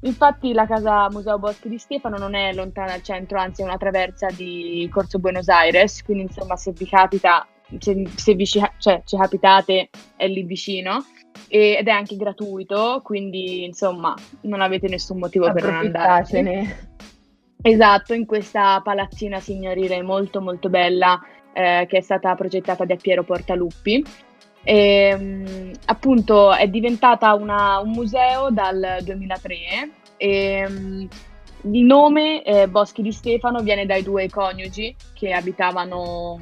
Infatti 0.00 0.52
la 0.52 0.66
casa 0.66 1.08
Museo 1.10 1.38
Boschi 1.38 1.68
di 1.68 1.78
Stefano 1.78 2.18
non 2.18 2.34
è 2.34 2.52
lontana 2.52 2.88
dal 2.88 3.02
centro, 3.02 3.38
anzi 3.38 3.62
è 3.62 3.64
una 3.64 3.78
traversa 3.78 4.26
di 4.28 4.88
Corso 4.92 5.18
Buenos 5.18 5.48
Aires, 5.48 6.02
quindi 6.02 6.24
insomma 6.24 6.56
se 6.56 6.72
vi 6.72 6.86
capita, 6.86 7.46
se, 7.78 8.06
se 8.14 8.34
vi 8.34 8.46
ci, 8.46 8.60
cioè, 8.78 9.02
ci 9.04 9.16
capitate 9.16 9.88
è 10.16 10.26
lì 10.26 10.42
vicino 10.42 11.04
ed 11.48 11.88
è 11.88 11.90
anche 11.90 12.16
gratuito, 12.16 13.00
quindi 13.02 13.64
insomma 13.64 14.14
non 14.42 14.60
avete 14.60 14.88
nessun 14.88 15.18
motivo 15.18 15.50
per 15.52 15.64
non 15.64 15.74
andarci. 15.74 16.36
Esatto, 17.66 18.12
in 18.12 18.26
questa 18.26 18.82
palazzina 18.84 19.40
signorile 19.40 20.02
molto 20.02 20.42
molto 20.42 20.68
bella 20.68 21.18
eh, 21.54 21.86
che 21.88 21.96
è 21.96 22.00
stata 22.02 22.34
progettata 22.34 22.84
da 22.84 22.94
Piero 22.96 23.22
Portaluppi. 23.22 24.04
E, 24.62 24.74
ehm, 25.08 25.70
appunto 25.86 26.52
è 26.52 26.68
diventata 26.68 27.32
una, 27.32 27.78
un 27.78 27.92
museo 27.92 28.50
dal 28.50 28.98
2003 29.00 29.56
e 30.18 31.08
il 31.62 31.84
nome 31.84 32.42
eh, 32.42 32.68
Boschi 32.68 33.00
di 33.00 33.12
Stefano 33.12 33.62
viene 33.62 33.86
dai 33.86 34.02
due 34.02 34.28
coniugi 34.28 34.94
che 35.14 35.32
abitavano, 35.32 36.36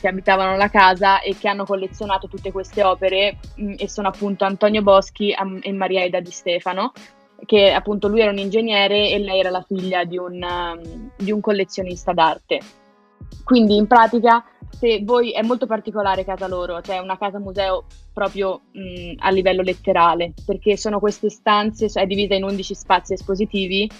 che 0.00 0.06
abitavano 0.06 0.56
la 0.56 0.70
casa 0.70 1.20
e 1.20 1.36
che 1.36 1.48
hanno 1.48 1.64
collezionato 1.64 2.28
tutte 2.28 2.52
queste 2.52 2.84
opere 2.84 3.38
mh, 3.56 3.64
mm, 3.64 3.74
e 3.78 3.88
sono 3.88 4.06
appunto 4.06 4.44
Antonio 4.44 4.82
Boschi 4.82 5.34
e 5.60 5.72
Maria 5.72 6.04
Eda 6.04 6.20
di 6.20 6.30
Stefano 6.30 6.92
che 7.46 7.70
appunto 7.70 8.08
lui 8.08 8.20
era 8.20 8.30
un 8.30 8.38
ingegnere 8.38 9.10
e 9.10 9.18
lei 9.18 9.40
era 9.40 9.50
la 9.50 9.64
figlia 9.66 10.04
di 10.04 10.18
un, 10.18 10.42
um, 10.42 11.10
di 11.16 11.30
un 11.30 11.40
collezionista 11.40 12.12
d'arte. 12.12 12.60
Quindi 13.44 13.76
in 13.76 13.86
pratica 13.86 14.44
se 14.70 15.02
voi 15.02 15.32
è 15.32 15.42
molto 15.42 15.66
particolare 15.66 16.24
casa 16.24 16.46
loro, 16.46 16.80
cioè 16.82 16.98
una 16.98 17.16
casa 17.16 17.38
museo 17.38 17.84
proprio 18.12 18.62
mh, 18.72 19.14
a 19.18 19.30
livello 19.30 19.62
letterale, 19.62 20.34
perché 20.44 20.76
sono 20.76 20.98
queste 20.98 21.30
stanze, 21.30 21.88
cioè, 21.88 22.02
è 22.02 22.06
divisa 22.06 22.34
in 22.34 22.44
11 22.44 22.74
spazi 22.74 23.14
espositivi, 23.14 23.90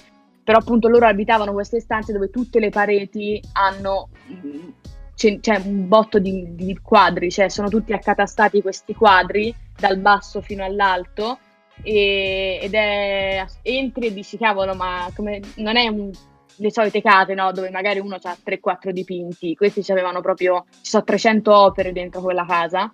però 0.44 0.58
appunto 0.58 0.88
loro 0.88 1.06
abitavano 1.06 1.52
queste 1.52 1.80
stanze 1.80 2.12
dove 2.12 2.30
tutte 2.30 2.58
le 2.58 2.70
pareti 2.70 3.40
hanno 3.52 4.08
mh, 4.26 4.72
c'è, 5.14 5.40
c'è, 5.40 5.60
un 5.64 5.88
botto 5.88 6.18
di, 6.18 6.54
di 6.54 6.78
quadri, 6.80 7.30
cioè 7.30 7.48
sono 7.48 7.68
tutti 7.68 7.92
accatastati 7.92 8.62
questi 8.62 8.94
quadri 8.94 9.52
dal 9.76 9.98
basso 9.98 10.40
fino 10.40 10.64
all'alto 10.64 11.38
e, 11.82 12.58
ed 12.62 12.74
è 12.74 13.44
entri 13.62 14.06
e 14.06 14.12
dici 14.12 14.36
cavolo 14.36 14.74
ma 14.74 15.10
come, 15.14 15.40
non 15.56 15.76
è 15.76 15.88
un, 15.88 16.10
le 16.58 16.72
solite 16.72 17.02
case 17.02 17.34
no, 17.34 17.52
dove 17.52 17.70
magari 17.70 17.98
uno 17.98 18.16
ha 18.20 18.36
3-4 18.44 18.90
dipinti. 18.90 19.54
Questi 19.54 19.90
avevano 19.92 20.20
proprio 20.20 20.64
ci 20.70 20.90
sono 20.90 21.04
300 21.04 21.54
opere 21.54 21.92
dentro 21.92 22.20
quella 22.20 22.44
casa. 22.46 22.92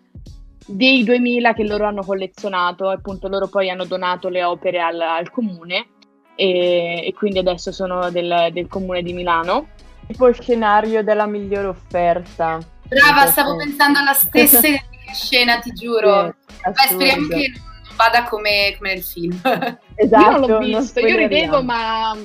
Dei 0.67 1.05
2000 1.05 1.53
che 1.53 1.65
loro 1.65 1.87
hanno 1.87 2.03
collezionato 2.03 2.89
appunto 2.89 3.29
loro 3.29 3.49
poi 3.49 3.69
hanno 3.69 3.85
donato 3.85 4.29
le 4.29 4.45
opere 4.45 4.81
al, 4.81 5.01
al 5.01 5.31
comune. 5.31 5.89
E, 6.37 7.07
e, 7.07 7.13
quindi 7.15 7.39
adesso 7.39 7.71
sono 7.71 8.11
del, 8.11 8.49
del 8.53 8.67
comune 8.69 9.03
di 9.03 9.13
Milano. 9.13 9.69
Tipo 10.07 10.31
scenario 10.33 11.03
della 11.03 11.27
migliore 11.27 11.69
offerta. 11.69 12.59
Brava 12.87 13.27
stavo 13.27 13.57
pensando 13.57 13.99
alla 13.99 14.13
stessa 14.15 14.61
scena 15.13 15.59
ti 15.59 15.73
giuro. 15.73 16.35
Sì, 16.47 16.63
Beh, 16.65 16.95
speriamo 16.95 17.29
che 17.29 17.53
vada 17.97 18.25
come, 18.25 18.75
come 18.77 18.95
nel 18.95 19.03
film. 19.03 19.41
Esatto, 19.97 20.25
io 20.25 20.39
non 20.39 20.51
l'ho 20.51 20.59
visto, 20.59 21.01
io 21.01 21.17
ridevo 21.17 21.63
ma... 21.63 22.17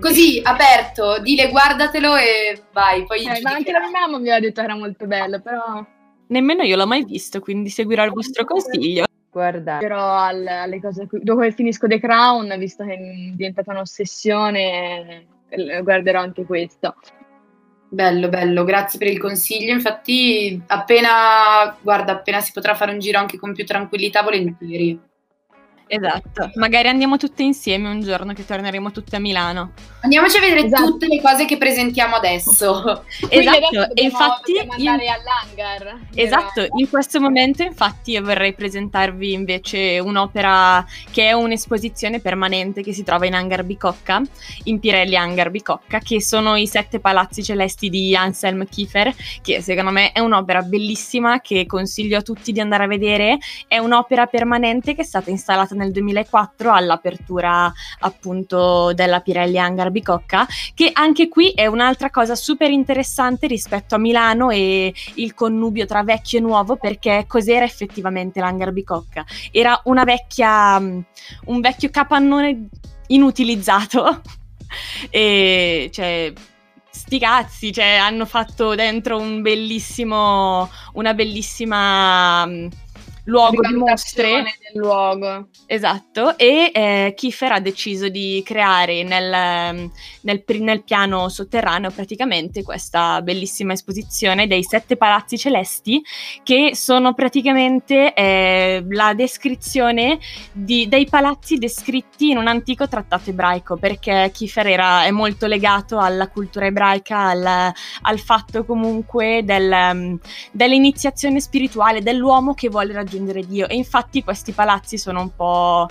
Così, 0.00 0.40
aperto, 0.42 1.20
dile 1.20 1.50
guardatelo 1.50 2.16
e 2.16 2.62
vai. 2.72 3.04
Poi 3.04 3.24
eh, 3.24 3.40
ma 3.42 3.50
anche 3.50 3.72
la 3.72 3.80
mia 3.80 3.90
mamma 3.90 4.18
mi 4.18 4.30
aveva 4.30 4.40
detto 4.40 4.60
che 4.60 4.66
era 4.66 4.76
molto 4.76 5.06
bello, 5.06 5.40
però... 5.40 5.84
Nemmeno 6.28 6.62
io 6.62 6.76
l'ho 6.76 6.86
mai 6.86 7.04
visto, 7.04 7.40
quindi 7.40 7.68
seguirò 7.68 8.04
il 8.04 8.12
vostro 8.12 8.44
consiglio. 8.44 9.06
Guarda. 9.30 9.78
Però 9.78 10.16
alle, 10.16 10.50
alle 10.50 10.80
cose 10.80 11.06
dopo 11.10 11.40
che 11.40 11.52
finisco 11.52 11.86
The 11.86 11.98
Crown, 11.98 12.54
visto 12.58 12.84
che 12.84 12.94
è 12.94 12.98
diventata 13.34 13.72
un'ossessione, 13.72 15.26
eh, 15.48 15.82
guarderò 15.82 16.20
anche 16.20 16.44
questo. 16.44 16.94
Bello, 17.90 18.28
bello, 18.28 18.64
grazie 18.64 18.98
per 18.98 19.08
il 19.08 19.18
consiglio. 19.18 19.72
Infatti, 19.72 20.60
appena, 20.66 21.74
guarda, 21.80 22.12
appena 22.12 22.40
si 22.40 22.52
potrà 22.52 22.74
fare 22.74 22.92
un 22.92 22.98
giro 22.98 23.18
anche 23.18 23.38
con 23.38 23.54
più 23.54 23.64
tranquillità, 23.64 24.22
volentieri. 24.22 25.00
Esatto, 25.88 26.50
magari 26.56 26.88
andiamo 26.88 27.16
tutte 27.16 27.42
insieme 27.42 27.88
un 27.88 28.02
giorno 28.02 28.34
che 28.34 28.44
torneremo 28.44 28.90
tutte 28.92 29.16
a 29.16 29.18
Milano. 29.18 29.72
Andiamoci 30.00 30.36
a 30.36 30.40
vedere 30.40 30.66
esatto. 30.66 30.84
tutte 30.84 31.06
le 31.06 31.20
cose 31.20 31.46
che 31.46 31.56
presentiamo 31.56 32.16
adesso. 32.16 33.04
esatto, 33.28 33.94
e 33.94 34.02
infatti 34.02 34.52
io... 34.52 34.92
all'hangar. 34.92 36.00
Esatto, 36.14 36.66
in 36.76 36.88
questo 36.90 37.20
momento 37.20 37.62
infatti 37.62 38.12
io 38.12 38.22
vorrei 38.22 38.52
presentarvi 38.52 39.32
invece 39.32 39.98
un'opera 39.98 40.84
che 41.10 41.28
è 41.28 41.32
un'esposizione 41.32 42.20
permanente 42.20 42.82
che 42.82 42.92
si 42.92 43.02
trova 43.02 43.24
in 43.26 43.34
Hangar 43.34 43.64
Bicocca, 43.64 44.20
in 44.64 44.78
Pirelli 44.78 45.16
Hangar 45.16 45.50
Bicocca, 45.50 46.00
che 46.00 46.20
sono 46.20 46.54
i 46.56 46.66
sette 46.66 47.00
palazzi 47.00 47.42
celesti 47.42 47.88
di 47.88 48.14
Anselm 48.14 48.66
Kiefer, 48.66 49.14
che 49.40 49.62
secondo 49.62 49.90
me 49.90 50.12
è 50.12 50.20
un'opera 50.20 50.60
bellissima 50.62 51.40
che 51.40 51.64
consiglio 51.64 52.18
a 52.18 52.22
tutti 52.22 52.52
di 52.52 52.60
andare 52.60 52.84
a 52.84 52.88
vedere. 52.88 53.38
È 53.66 53.78
un'opera 53.78 54.26
permanente 54.26 54.94
che 54.94 55.00
è 55.00 55.04
stata 55.04 55.30
installata 55.30 55.74
nel 55.78 55.92
2004 55.92 56.72
all'apertura 56.72 57.72
appunto 58.00 58.92
della 58.92 59.20
Pirelli 59.20 59.58
Hangar 59.58 59.90
Bicocca, 59.90 60.46
che 60.74 60.90
anche 60.92 61.28
qui 61.28 61.50
è 61.50 61.66
un'altra 61.66 62.10
cosa 62.10 62.34
super 62.34 62.70
interessante 62.70 63.46
rispetto 63.46 63.94
a 63.94 63.98
Milano 63.98 64.50
e 64.50 64.92
il 65.14 65.34
connubio 65.34 65.86
tra 65.86 66.02
vecchio 66.02 66.38
e 66.38 66.42
nuovo, 66.42 66.76
perché 66.76 67.24
cos'era 67.26 67.64
effettivamente 67.64 68.40
l'Hangar 68.40 68.72
Bicocca? 68.72 69.24
Era 69.50 69.80
una 69.84 70.04
vecchia, 70.04 70.76
un 70.76 71.60
vecchio 71.60 71.90
capannone 71.90 72.68
inutilizzato. 73.08 74.20
e 75.10 75.88
cioè 75.92 76.32
sti 76.90 77.18
cazzi, 77.18 77.72
cioè 77.72 77.94
hanno 77.96 78.26
fatto 78.26 78.74
dentro 78.74 79.18
un 79.18 79.40
bellissimo, 79.40 80.68
una 80.94 81.14
bellissima 81.14 82.48
luogo 83.28 83.66
di 83.66 83.74
mostre. 83.74 84.42
del 84.42 84.80
luogo. 84.80 85.48
Esatto, 85.66 86.36
e 86.38 86.70
eh, 86.72 87.12
Kiefer 87.14 87.52
ha 87.52 87.60
deciso 87.60 88.08
di 88.08 88.42
creare 88.44 89.02
nel, 89.02 89.90
nel, 90.22 90.44
nel, 90.60 90.82
piano 90.82 91.28
sotterraneo 91.28 91.90
praticamente 91.90 92.62
questa 92.62 93.20
bellissima 93.20 93.74
esposizione 93.74 94.46
dei 94.46 94.62
sette 94.62 94.96
palazzi 94.96 95.36
celesti 95.36 96.02
che 96.42 96.70
sono 96.74 97.12
praticamente 97.12 98.14
eh, 98.14 98.84
la 98.88 99.12
descrizione 99.12 100.18
di, 100.52 100.88
dei 100.88 101.06
palazzi 101.06 101.56
descritti 101.56 102.30
in 102.30 102.38
un 102.38 102.46
antico 102.46 102.88
trattato 102.88 103.30
ebraico 103.30 103.76
perché 103.76 104.30
Kiefer 104.32 104.66
era, 104.68 105.04
è 105.04 105.10
molto 105.10 105.46
legato 105.46 105.98
alla 105.98 106.28
cultura 106.28 106.66
ebraica, 106.66 107.18
al, 107.18 107.72
al 108.02 108.18
fatto 108.18 108.64
comunque 108.64 109.42
del, 109.44 110.18
dell'iniziazione 110.50 111.40
spirituale 111.40 112.02
dell'uomo 112.02 112.54
che 112.54 112.68
vuole 112.70 112.92
raggiungere 112.94 113.16
raggiungere 113.18 113.46
Dio. 113.46 113.68
E 113.68 113.74
infatti 113.74 114.22
questi 114.22 114.52
palazzi 114.52 114.96
sono 114.96 115.20
un 115.20 115.34
po'. 115.34 115.88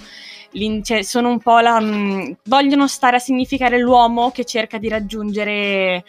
Cioè, 0.84 1.04
sono 1.04 1.30
un 1.30 1.40
po' 1.40 1.60
la, 1.60 1.80
mh, 1.80 1.86
mm, 1.86 2.32
vogliono 2.46 2.88
stare 2.88 3.18
a 3.18 3.20
significare 3.20 3.78
l'uomo 3.78 4.32
che 4.32 4.46
cerca 4.46 4.78
di 4.78 4.88
raggiungere 4.88 6.04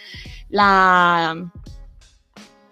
la, 0.50 1.37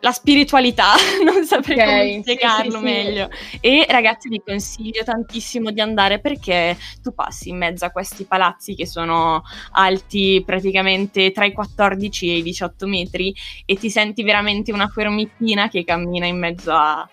la 0.00 0.12
spiritualità, 0.12 0.94
non 1.24 1.44
saprei 1.44 1.76
okay, 1.76 2.09
come 2.11 2.22
spiegarlo 2.22 2.70
sì, 2.70 2.76
sì, 2.76 2.82
meglio. 2.82 3.28
Sì. 3.50 3.59
E 3.61 3.87
ragazzi 3.90 4.28
vi 4.28 4.40
consiglio 4.42 5.02
tantissimo 5.02 5.70
di 5.70 5.80
andare 5.80 6.20
perché 6.20 6.78
tu 7.02 7.12
passi 7.12 7.48
in 7.50 7.59
mezzo 7.59 7.85
a 7.85 7.90
questi 7.90 8.24
palazzi 8.24 8.74
che 8.74 8.87
sono 8.87 9.42
alti 9.72 10.42
praticamente 10.46 11.32
tra 11.32 11.44
i 11.44 11.52
14 11.52 12.30
e 12.30 12.37
i 12.37 12.42
18 12.42 12.87
metri 12.87 13.35
e 13.66 13.74
ti 13.74 13.90
senti 13.90 14.22
veramente 14.22 14.72
una 14.72 14.87
formichina 14.87 15.68
che 15.68 15.85
cammina 15.85 16.26
in 16.26 16.38
mezzo 16.38 16.72
a 16.72 17.06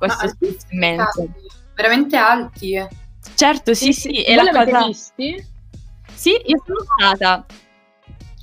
questo 0.00 0.28
spazio 0.28 0.66
immenso. 0.70 1.28
Veramente 1.74 2.16
alti. 2.16 2.86
Certo, 3.34 3.74
sì, 3.74 3.92
sì. 3.92 4.14
sì. 4.14 4.22
E 4.22 4.34
la 4.34 4.50
cosa... 4.50 4.86
visti? 4.86 5.46
Sì, 6.14 6.30
io 6.46 6.62
sono 6.64 6.80
stata. 6.96 7.46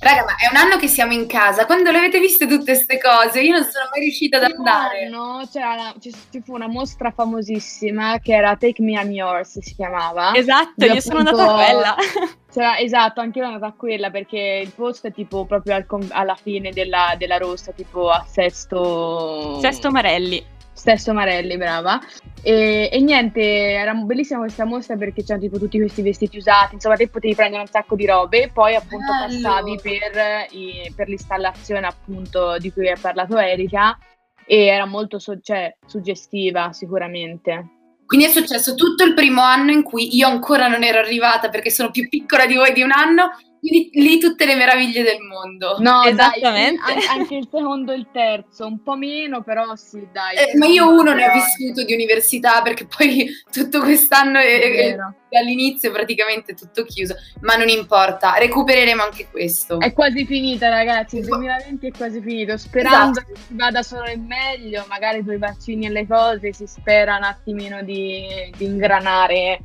Raga, 0.00 0.24
ma 0.24 0.36
è 0.36 0.48
un 0.48 0.56
anno 0.56 0.76
che 0.76 0.86
siamo 0.86 1.12
in 1.12 1.26
casa. 1.26 1.66
Quando 1.66 1.90
le 1.90 1.98
avete 1.98 2.20
viste 2.20 2.46
tutte 2.46 2.72
queste 2.72 2.98
cose? 2.98 3.40
Io 3.40 3.52
non 3.52 3.64
sono 3.64 3.88
mai 3.90 4.00
riuscita 4.00 4.36
ad 4.36 4.44
andare. 4.44 5.08
No, 5.08 5.42
c'era, 5.50 5.92
ci, 6.00 6.14
ci 6.30 6.40
fu 6.40 6.54
una 6.54 6.68
mostra 6.68 7.10
famosissima 7.10 8.20
che 8.20 8.32
era 8.32 8.54
Take 8.56 8.80
Me 8.80 8.92
I'm 8.92 9.10
Yours, 9.10 9.58
si 9.58 9.74
chiamava. 9.74 10.34
Esatto, 10.34 10.84
io 10.84 11.00
sono 11.00 11.18
andata 11.18 11.42
a 11.42 11.54
quella. 11.54 11.96
C'era, 12.50 12.78
esatto, 12.78 13.20
anche 13.20 13.38
io 13.38 13.44
sono 13.44 13.56
andata 13.56 13.72
a 13.72 13.76
quella 13.76 14.10
perché 14.10 14.62
il 14.64 14.72
posto 14.72 15.08
è 15.08 15.12
tipo 15.12 15.44
proprio 15.44 15.74
al, 15.74 15.86
alla 16.10 16.36
fine 16.36 16.70
della, 16.70 17.14
della 17.18 17.36
rossa, 17.36 17.72
tipo 17.72 18.08
a 18.08 18.24
Sesto... 18.26 19.58
Sesto 19.60 19.90
Marelli. 19.90 20.56
Stesso 20.78 21.12
Marelli, 21.12 21.56
brava. 21.56 22.00
E, 22.40 22.88
e, 22.92 23.00
niente, 23.00 23.40
era 23.42 23.92
bellissima 23.94 24.38
questa 24.38 24.64
mostra 24.64 24.96
perché 24.96 25.22
c'erano 25.22 25.42
tipo 25.42 25.58
tutti 25.58 25.76
questi 25.76 26.02
vestiti 26.02 26.36
usati, 26.38 26.76
insomma 26.76 26.94
te 26.94 27.08
potevi 27.08 27.34
prendere 27.34 27.62
un 27.62 27.68
sacco 27.68 27.96
di 27.96 28.06
robe 28.06 28.44
e 28.44 28.50
poi 28.52 28.76
appunto 28.76 29.12
Bello. 29.12 29.42
passavi 29.42 29.78
per, 29.82 30.46
i, 30.52 30.92
per, 30.94 31.08
l'installazione 31.08 31.84
appunto 31.84 32.56
di 32.58 32.72
cui 32.72 32.88
ha 32.88 32.96
parlato 32.98 33.36
Erika 33.36 33.98
e 34.46 34.66
era 34.66 34.86
molto 34.86 35.18
so- 35.18 35.40
cioè, 35.40 35.76
suggestiva 35.84 36.72
sicuramente. 36.72 37.72
Quindi 38.06 38.26
è 38.26 38.30
successo 38.30 38.74
tutto 38.74 39.02
il 39.02 39.14
primo 39.14 39.42
anno 39.42 39.72
in 39.72 39.82
cui 39.82 40.16
io 40.16 40.28
ancora 40.28 40.68
non 40.68 40.84
ero 40.84 40.98
arrivata 40.98 41.48
perché 41.48 41.70
sono 41.70 41.90
più 41.90 42.08
piccola 42.08 42.46
di 42.46 42.54
voi 42.54 42.72
di 42.72 42.82
un 42.82 42.92
anno 42.92 43.32
quindi 43.60 43.90
lì 43.94 44.18
tutte 44.18 44.46
le 44.46 44.54
meraviglie 44.54 45.02
del 45.02 45.20
mondo. 45.20 45.76
No, 45.78 46.02
esattamente. 46.02 46.80
Dai, 46.86 47.06
anche 47.06 47.36
il 47.36 47.48
secondo 47.50 47.92
e 47.92 47.96
il 47.96 48.08
terzo, 48.12 48.66
un 48.66 48.82
po' 48.82 48.96
meno, 48.96 49.42
però 49.42 49.74
sì, 49.76 50.06
dai. 50.12 50.36
Eh, 50.36 50.56
ma 50.56 50.66
io 50.66 50.88
uno 50.88 51.12
ne 51.12 51.26
ho 51.26 51.32
vissuto 51.32 51.84
di 51.84 51.94
università 51.94 52.62
perché 52.62 52.86
poi 52.86 53.28
tutto 53.50 53.80
quest'anno 53.80 54.38
è, 54.38 54.96
dall'inizio 55.28 55.90
praticamente 55.90 56.54
tutto 56.54 56.84
chiuso, 56.84 57.14
ma 57.40 57.56
non 57.56 57.68
importa, 57.68 58.34
recupereremo 58.38 59.02
anche 59.02 59.28
questo. 59.30 59.80
È 59.80 59.92
quasi 59.92 60.24
finita, 60.24 60.68
ragazzi. 60.68 61.18
Il 61.18 61.26
2020 61.26 61.86
è 61.86 61.90
quasi 61.90 62.20
finito. 62.20 62.56
Sperando 62.56 63.20
esatto. 63.20 63.32
che 63.32 63.40
si 63.46 63.54
vada 63.54 63.82
solo 63.82 64.08
in 64.08 64.24
meglio, 64.24 64.84
magari 64.88 65.24
con 65.24 65.34
i 65.34 65.38
vaccini 65.38 65.86
e 65.86 65.90
le 65.90 66.06
cose 66.06 66.52
si 66.52 66.66
spera 66.66 67.16
un 67.16 67.24
attimino 67.24 67.82
di, 67.82 68.26
di 68.56 68.64
ingranare 68.64 69.60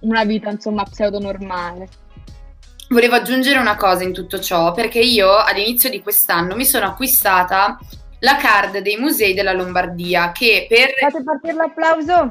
una 0.00 0.24
vita 0.24 0.50
insomma 0.50 0.84
pseudo 0.84 1.18
normale. 1.18 1.88
Volevo 2.92 3.14
aggiungere 3.14 3.58
una 3.58 3.74
cosa 3.74 4.04
in 4.04 4.12
tutto 4.12 4.38
ciò, 4.38 4.72
perché 4.72 4.98
io 4.98 5.34
all'inizio 5.34 5.88
di 5.88 6.02
quest'anno 6.02 6.54
mi 6.54 6.66
sono 6.66 6.84
acquistata 6.84 7.78
la 8.18 8.36
card 8.36 8.80
dei 8.80 8.96
musei 8.96 9.32
della 9.32 9.54
Lombardia 9.54 10.30
che 10.30 10.66
per... 10.68 10.90
Fate 10.98 11.22
partire 11.24 11.54
l'applauso! 11.54 12.28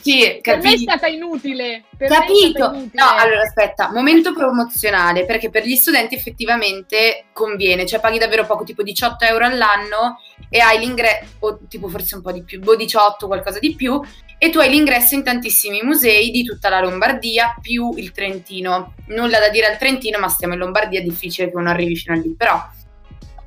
Sì, 0.00 0.38
per 0.40 0.62
me 0.62 0.74
è 0.74 0.76
stata 0.76 1.08
inutile. 1.08 1.82
Per 1.96 2.08
capito? 2.08 2.66
Inutile. 2.66 2.90
No, 2.92 3.08
allora 3.16 3.40
aspetta, 3.40 3.90
momento 3.90 4.32
promozionale, 4.32 5.24
perché 5.24 5.50
per 5.50 5.64
gli 5.64 5.74
studenti 5.74 6.14
effettivamente 6.14 7.24
conviene, 7.32 7.84
cioè 7.84 7.98
paghi 7.98 8.18
davvero 8.18 8.46
poco, 8.46 8.62
tipo 8.62 8.84
18 8.84 9.24
euro 9.24 9.46
all'anno 9.46 10.20
e 10.48 10.60
hai 10.60 10.78
l'ingresso, 10.78 11.26
o 11.40 11.58
tipo 11.68 11.88
forse 11.88 12.14
un 12.14 12.22
po' 12.22 12.30
di 12.30 12.44
più, 12.44 12.60
18, 12.60 13.26
qualcosa 13.26 13.58
di 13.58 13.74
più, 13.74 14.00
e 14.38 14.50
tu 14.50 14.60
hai 14.60 14.70
l'ingresso 14.70 15.14
in 15.14 15.24
tantissimi 15.24 15.82
musei 15.82 16.30
di 16.30 16.44
tutta 16.44 16.68
la 16.68 16.80
Lombardia 16.80 17.56
più 17.60 17.92
il 17.96 18.12
Trentino. 18.12 18.94
Nulla 19.08 19.40
da 19.40 19.48
dire 19.48 19.66
al 19.66 19.78
Trentino, 19.78 20.18
ma 20.18 20.28
stiamo 20.28 20.54
in 20.54 20.60
Lombardia, 20.60 21.00
è 21.00 21.02
difficile 21.02 21.50
che 21.50 21.56
uno 21.56 21.68
arrivi 21.68 21.96
fino 21.96 22.14
a 22.14 22.18
lì. 22.20 22.34
Però 22.36 22.60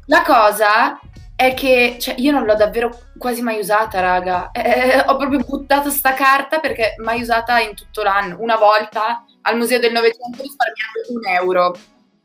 la 0.07 0.21
cosa 0.23 0.99
è 1.33 1.53
che 1.53 1.95
cioè, 1.99 2.15
io 2.17 2.31
non 2.31 2.43
l'ho 2.43 2.55
davvero 2.55 2.91
quasi 3.17 3.41
mai 3.41 3.57
usata, 3.57 4.01
raga. 4.01 4.51
Eh, 4.51 4.99
ho 5.07 5.15
proprio 5.15 5.39
buttato 5.39 5.89
sta 5.89 6.13
carta 6.13 6.59
perché 6.59 6.95
mai 6.97 7.21
usata 7.21 7.59
in 7.59 7.73
tutto 7.73 8.03
l'anno. 8.03 8.35
Una 8.39 8.57
volta 8.57 9.25
al 9.43 9.57
Museo 9.57 9.79
del 9.79 9.93
Novecento 9.93 10.41
risparmiando 10.41 11.07
un 11.07 11.27
euro. 11.27 11.75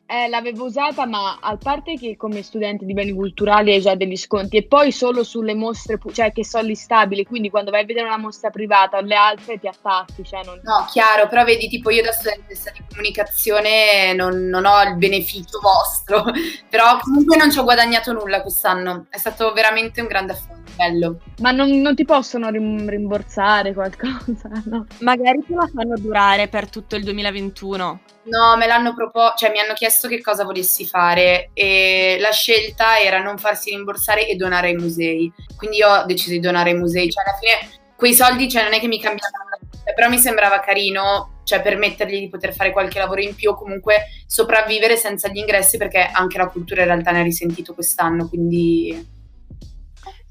Eh, 0.09 0.29
l'avevo 0.29 0.67
usata, 0.67 1.05
ma 1.05 1.39
a 1.41 1.57
parte 1.57 1.97
che 1.97 2.17
come 2.17 2.43
studente 2.43 2.85
di 2.85 2.93
beni 2.93 3.13
culturali 3.13 3.73
hai 3.73 3.81
già 3.81 3.97
degli 3.97 4.17
sconti 4.17 4.57
e 4.57 4.63
poi 4.65 4.93
solo 4.93 5.25
sulle 5.25 5.55
mostre, 5.55 5.99
cioè 6.13 6.31
che 6.31 6.45
sono 6.45 6.65
listabili, 6.65 7.25
quindi 7.25 7.51
quando 7.51 7.73
vai 7.73 7.83
a 7.83 7.87
vedere 7.87 8.07
una 8.07 8.17
mostra 8.17 8.51
privata 8.51 8.99
o 8.99 9.01
le 9.01 9.17
altre 9.17 9.59
ti 9.59 9.67
attacchi. 9.67 10.23
Cioè 10.23 10.45
non... 10.45 10.61
No, 10.63 10.87
chiaro, 10.93 11.27
però 11.27 11.43
vedi, 11.43 11.67
tipo 11.67 11.91
io 11.91 12.03
da 12.03 12.13
studentessa 12.13 12.71
di 12.71 12.85
comunicazione 12.89 14.15
non, 14.15 14.47
non 14.47 14.65
ho 14.65 14.81
il 14.83 14.97
beneficio 14.97 15.59
vostro, 15.61 16.25
però 16.71 16.99
comunque 17.01 17.37
non 17.37 17.51
ci 17.51 17.59
ho 17.59 17.65
guadagnato 17.65 18.13
nulla 18.13 18.43
quest'anno, 18.43 19.07
è 19.11 19.19
stato 19.19 19.53
veramente 19.53 20.01
un 20.01 20.07
grande 20.07 20.33
affronto. 20.33 20.66
Bello. 20.77 21.21
Ma 21.39 21.51
non, 21.51 21.71
non 21.81 21.95
ti 21.95 22.05
possono 22.05 22.51
rim- 22.51 22.89
rimborsare 22.89 23.73
qualcosa? 23.73 24.15
No? 24.67 24.87
Magari 25.01 25.45
te 25.47 25.55
la 25.55 25.69
fanno 25.73 25.97
durare 25.97 26.49
per 26.49 26.69
tutto 26.69 26.97
il 26.97 27.05
2021. 27.05 28.01
No, 28.25 28.57
me 28.57 28.67
l'hanno 28.67 28.95
proposto, 28.95 29.37
cioè 29.39 29.53
mi 29.53 29.61
hanno 29.61 29.75
chiesto 29.75 30.09
che 30.09 30.21
cosa 30.21 30.45
volessi 30.45 30.85
fare 30.87 31.51
e 31.53 32.17
la 32.19 32.33
scelta 32.33 32.99
era 32.99 33.23
non 33.23 33.39
farsi 33.39 33.71
rimborsare 33.71 34.27
e 34.27 34.35
donare 34.35 34.69
ai 34.69 34.75
musei. 34.75 35.33
Quindi 35.57 35.77
io 35.77 35.89
ho 35.89 36.05
deciso 36.05 36.31
di 36.31 36.41
donare 36.41 36.71
ai 36.71 36.77
musei, 36.77 37.11
cioè 37.11 37.25
alla 37.25 37.39
fine 37.39 37.81
quei 37.95 38.13
soldi 38.13 38.49
cioè, 38.49 38.65
non 38.65 38.75
è 38.75 38.81
che 38.81 38.89
mi 38.89 39.01
cambiavano 39.01 39.47
però 39.95 40.09
mi 40.09 40.19
sembrava 40.19 40.61
carino, 40.61 41.41
cioè 41.45 41.63
permettergli 41.63 42.19
di 42.19 42.29
poter 42.29 42.53
fare 42.53 42.73
qualche 42.73 42.99
lavoro 42.99 43.21
in 43.21 43.35
più 43.35 43.51
o 43.51 43.55
comunque 43.55 44.07
sopravvivere 44.27 44.97
senza 44.97 45.29
gli 45.29 45.37
ingressi 45.37 45.77
perché 45.77 46.11
anche 46.13 46.39
la 46.39 46.49
cultura 46.49 46.83
in 46.83 46.89
realtà 46.89 47.13
ne 47.13 47.21
ha 47.21 47.23
risentito 47.23 47.73
quest'anno, 47.73 48.29
quindi 48.29 49.15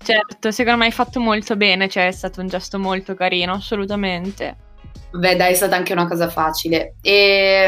Certo, 0.06 0.52
secondo 0.52 0.78
me 0.78 0.86
hai 0.86 0.92
fatto 0.92 1.20
molto 1.20 1.56
bene, 1.56 1.90
cioè 1.90 2.06
è 2.06 2.12
stato 2.12 2.40
un 2.40 2.48
gesto 2.48 2.78
molto 2.78 3.16
carino, 3.16 3.54
assolutamente. 3.54 4.56
Beh, 5.12 5.36
dai, 5.36 5.54
è 5.54 5.56
stata 5.56 5.76
anche 5.76 5.94
una 5.94 6.08
cosa 6.08 6.30
facile. 6.30 6.94
E, 7.02 7.12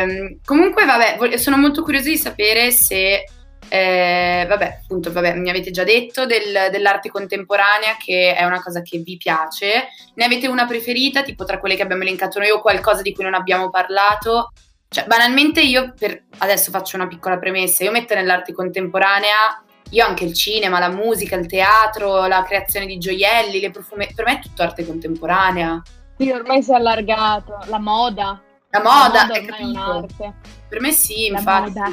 ehm, 0.01 0.39
comunque, 0.45 0.85
vabbè, 0.85 1.35
sono 1.37 1.57
molto 1.57 1.81
curiosa 1.81 2.09
di 2.09 2.17
sapere 2.17 2.69
se, 2.69 3.23
eh, 3.67 4.45
vabbè, 4.47 4.81
appunto, 4.83 5.11
vabbè, 5.11 5.33
mi 5.33 5.49
avete 5.49 5.71
già 5.71 5.83
detto 5.83 6.27
del, 6.27 6.69
dell'arte 6.69 7.09
contemporanea, 7.09 7.97
che 7.97 8.35
è 8.35 8.43
una 8.43 8.61
cosa 8.61 8.83
che 8.83 8.99
vi 8.99 9.17
piace. 9.17 9.87
Ne 10.13 10.23
avete 10.23 10.45
una 10.47 10.67
preferita, 10.67 11.23
tipo 11.23 11.43
tra 11.43 11.57
quelle 11.59 11.75
che 11.75 11.81
abbiamo 11.81 12.03
elencato 12.03 12.37
noi, 12.37 12.51
o 12.51 12.61
qualcosa 12.61 13.01
di 13.01 13.13
cui 13.13 13.23
non 13.23 13.33
abbiamo 13.33 13.71
parlato? 13.71 14.51
Cioè, 14.89 15.07
banalmente 15.07 15.61
io, 15.61 15.91
per, 15.97 16.25
adesso 16.37 16.69
faccio 16.69 16.97
una 16.97 17.07
piccola 17.07 17.39
premessa, 17.39 17.83
io 17.83 17.91
metto 17.91 18.13
nell'arte 18.13 18.53
contemporanea 18.53 19.63
io 19.91 20.05
anche 20.05 20.25
il 20.25 20.33
cinema, 20.33 20.79
la 20.79 20.89
musica, 20.89 21.35
il 21.35 21.47
teatro, 21.47 22.25
la 22.27 22.43
creazione 22.43 22.85
di 22.85 22.97
gioielli, 22.97 23.59
le 23.59 23.71
profume, 23.71 24.09
per 24.13 24.25
me 24.25 24.33
è 24.33 24.39
tutto 24.41 24.61
arte 24.63 24.85
contemporanea. 24.85 25.81
Sì, 26.17 26.29
ormai 26.31 26.61
si 26.63 26.71
è 26.71 26.75
allargato. 26.75 27.57
La 27.65 27.79
moda. 27.79 28.41
La 28.69 28.79
moda, 28.81 29.25
la 29.27 29.27
moda 29.27 29.55
è 29.55 29.63
un'arte. 29.63 30.33
Per 30.67 30.81
me 30.81 30.91
sì, 30.91 31.29
La 31.29 31.37
infatti. 31.39 31.69
moda. 31.69 31.91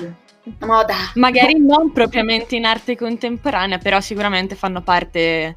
La 0.59 0.67
moda. 0.67 0.95
Magari 1.15 1.59
non 1.59 1.93
propriamente 1.93 2.57
in 2.57 2.65
arte 2.65 2.97
contemporanea, 2.97 3.79
però 3.79 4.01
sicuramente 4.01 4.55
fanno 4.55 4.83
parte 4.83 5.55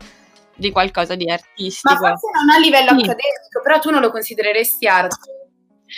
di 0.55 0.71
qualcosa 0.71 1.15
di 1.15 1.25
Ma 1.25 1.33
artistico. 1.33 1.95
forse 1.95 2.27
non 2.33 2.49
a 2.49 2.57
livello 2.59 2.89
Sì. 2.89 2.95
accademico, 3.05 3.61
però 3.63 3.79
tu 3.79 3.89
non 3.89 4.01
lo 4.01 4.11
considereresti 4.11 4.87
arte. 4.87 5.15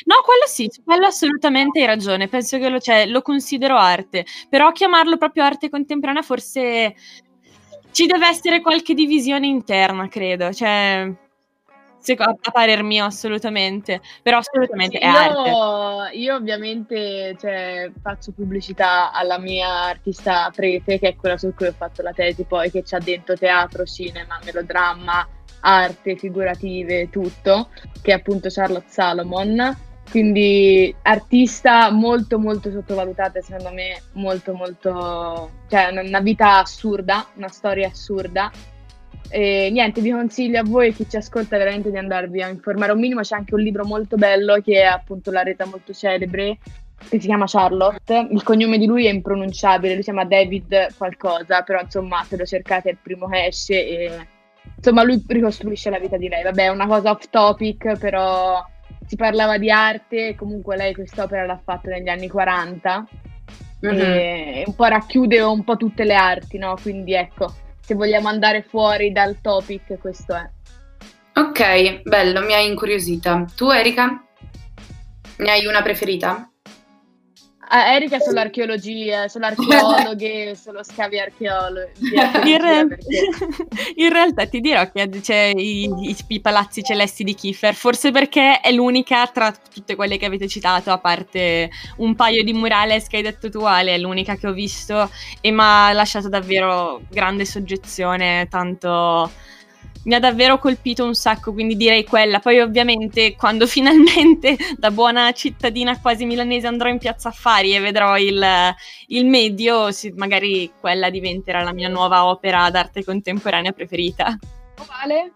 No, 0.05 0.15
quello 0.23 0.45
sì, 0.47 0.67
su 0.69 0.83
quello 0.83 1.07
assolutamente 1.07 1.79
hai 1.79 1.85
ragione, 1.85 2.27
penso 2.27 2.57
che 2.57 2.69
lo, 2.69 2.79
cioè, 2.79 3.05
lo 3.07 3.21
considero 3.21 3.77
arte, 3.77 4.25
però 4.49 4.71
chiamarlo 4.71 5.17
proprio 5.17 5.43
arte 5.43 5.69
contemporanea 5.69 6.21
forse 6.21 6.95
ci 7.91 8.05
deve 8.05 8.27
essere 8.27 8.61
qualche 8.61 8.93
divisione 8.93 9.47
interna, 9.47 10.07
credo, 10.07 10.53
cioè, 10.53 11.11
se- 11.99 12.13
a, 12.13 12.35
parer 12.51 12.83
mio 12.83 13.05
assolutamente, 13.05 14.01
però 14.21 14.37
assolutamente 14.37 14.99
è 14.99 15.05
arte. 15.05 15.49
Io, 15.49 16.07
io 16.21 16.35
ovviamente 16.35 17.35
cioè, 17.39 17.91
faccio 18.01 18.31
pubblicità 18.31 19.11
alla 19.11 19.37
mia 19.37 19.85
artista 19.85 20.51
prete, 20.55 20.99
che 20.99 21.09
è 21.09 21.15
quella 21.15 21.37
su 21.37 21.53
cui 21.55 21.67
ho 21.67 21.73
fatto 21.73 22.01
la 22.01 22.13
tesi, 22.13 22.43
poi 22.43 22.71
che 22.71 22.83
c'ha 22.83 22.99
dentro 22.99 23.35
teatro, 23.35 23.85
cinema, 23.85 24.39
melodramma, 24.43 25.27
arte, 25.61 26.15
figurative, 26.15 27.09
tutto, 27.09 27.69
che 28.01 28.11
è 28.11 28.15
appunto 28.15 28.49
Charlotte 28.49 28.89
Salomon. 28.89 29.77
Quindi 30.09 30.93
artista 31.03 31.91
molto 31.91 32.39
molto 32.39 32.71
sottovalutata, 32.71 33.41
secondo 33.41 33.71
me, 33.71 34.01
molto 34.13 34.53
molto... 34.53 35.51
cioè 35.69 35.89
una- 35.91 36.19
vita 36.21 36.57
assurda, 36.57 37.27
una 37.35 37.49
storia 37.49 37.87
assurda. 37.87 38.51
E 39.31 39.69
niente, 39.71 40.01
vi 40.01 40.09
consiglio 40.09 40.59
a 40.59 40.63
voi 40.63 40.87
e 40.87 40.93
chi 40.93 41.07
ci 41.07 41.17
ascolta 41.17 41.57
veramente 41.57 41.91
di 41.91 41.97
andarvi 41.97 42.41
a 42.41 42.49
informare 42.49 42.93
un 42.93 42.99
minimo. 42.99 43.21
C'è 43.21 43.35
anche 43.35 43.53
un 43.53 43.61
libro 43.61 43.85
molto 43.85 44.15
bello 44.15 44.59
che 44.61 44.81
è 44.81 44.85
appunto 44.85 45.29
la 45.29 45.43
reta 45.43 45.65
molto 45.65 45.93
celebre, 45.93 46.57
che 46.97 47.19
si 47.19 47.27
chiama 47.27 47.45
Charlotte. 47.47 48.27
Il 48.31 48.41
cognome 48.41 48.79
di 48.79 48.87
lui 48.87 49.05
è 49.05 49.11
impronunciabile, 49.11 49.93
lui 49.93 50.01
si 50.01 50.11
chiama 50.11 50.25
David 50.25 50.95
qualcosa, 50.97 51.61
però 51.61 51.81
insomma 51.81 52.23
se 52.23 52.35
lo 52.35 52.45
cercate 52.45 52.89
è 52.89 52.91
il 52.93 52.97
primo 52.99 53.27
che 53.27 53.45
esce 53.45 53.87
e 53.87 54.27
insomma 54.75 55.03
lui 55.03 55.23
ricostruisce 55.27 55.89
la 55.89 55.99
vita 55.99 56.17
di 56.17 56.27
lei. 56.27 56.43
Vabbè, 56.43 56.65
è 56.65 56.69
una 56.69 56.87
cosa 56.87 57.11
off 57.11 57.25
topic, 57.29 57.97
però 57.97 58.63
si 59.05 59.15
parlava 59.15 59.57
di 59.57 59.71
arte, 59.71 60.35
comunque 60.35 60.75
lei 60.77 60.93
quest'opera 60.93 61.45
l'ha 61.45 61.59
fatta 61.63 61.89
negli 61.89 62.09
anni 62.09 62.27
40 62.29 63.07
Mhm. 63.81 63.91
e 63.97 64.63
un 64.67 64.75
po' 64.75 64.85
racchiude 64.85 65.41
un 65.41 65.63
po' 65.63 65.77
tutte 65.77 66.03
le 66.03 66.13
arti, 66.15 66.57
no? 66.57 66.75
Quindi 66.81 67.13
ecco, 67.13 67.53
se 67.79 67.95
vogliamo 67.95 68.27
andare 68.27 68.61
fuori 68.61 69.11
dal 69.11 69.39
topic, 69.41 69.97
questo 69.99 70.35
è. 70.35 70.49
Ok, 71.39 72.01
bello, 72.03 72.41
mi 72.41 72.53
hai 72.53 72.67
incuriosita. 72.67 73.45
Tu, 73.55 73.69
Erika? 73.71 74.21
Ne 75.37 75.49
hai 75.49 75.65
una 75.65 75.81
preferita? 75.81 76.51
Ah, 77.71 77.93
Erika 77.93 78.15
è 78.17 78.19
sull'archeologia, 78.19 79.27
sull'archeologhe, 79.27 80.55
sullo 80.59 80.83
scavi 80.83 81.19
archeologi. 81.19 82.01
In, 82.45 82.57
re- 82.59 82.97
in 83.95 84.09
realtà 84.11 84.47
ti 84.47 84.59
dirò 84.59 84.89
che 84.91 85.07
c'è 85.21 85.51
i, 85.55 85.83
i- 85.83 86.15
i 86.29 86.39
palazzi 86.41 86.81
celesti 86.81 87.23
di 87.23 87.35
Kiefer, 87.35 87.75
forse 87.75 88.09
perché 88.09 88.59
è 88.59 88.71
l'unica 88.71 89.27
tra 89.27 89.51
tutte 89.51 89.95
quelle 89.95 90.17
che 90.17 90.25
avete 90.25 90.47
citato, 90.47 90.89
a 90.91 90.97
parte 90.97 91.69
un 91.97 92.15
paio 92.15 92.43
di 92.43 92.53
murales 92.53 93.05
che 93.07 93.17
hai 93.17 93.21
detto 93.23 93.51
tu 93.51 93.59
Ale, 93.59 93.93
è 93.93 93.97
l'unica 93.99 94.35
che 94.35 94.47
ho 94.47 94.53
visto 94.53 95.07
e 95.39 95.51
mi 95.51 95.59
ha 95.61 95.91
lasciato 95.93 96.27
davvero 96.27 97.01
grande 97.07 97.45
soggezione, 97.45 98.47
tanto 98.49 99.29
mi 100.03 100.15
ha 100.15 100.19
davvero 100.19 100.57
colpito 100.59 101.03
un 101.03 101.15
sacco, 101.15 101.53
quindi 101.53 101.75
direi 101.75 102.03
quella. 102.03 102.39
Poi 102.39 102.59
ovviamente 102.59 103.35
quando 103.35 103.65
finalmente 103.67 104.57
da 104.77 104.91
buona 104.91 105.31
cittadina 105.31 105.99
quasi 105.99 106.25
milanese 106.25 106.67
andrò 106.67 106.89
in 106.89 106.97
piazza 106.97 107.29
affari 107.29 107.75
e 107.75 107.79
vedrò 107.79 108.17
il, 108.17 108.45
il 109.07 109.25
medio, 109.25 109.91
sì, 109.91 110.13
magari 110.15 110.71
quella 110.79 111.09
diventerà 111.09 111.61
la 111.61 111.73
mia 111.73 111.89
nuova 111.89 112.25
opera 112.25 112.69
d'arte 112.69 113.03
contemporanea 113.03 113.71
preferita. 113.71 114.37
Vale? 114.87 115.33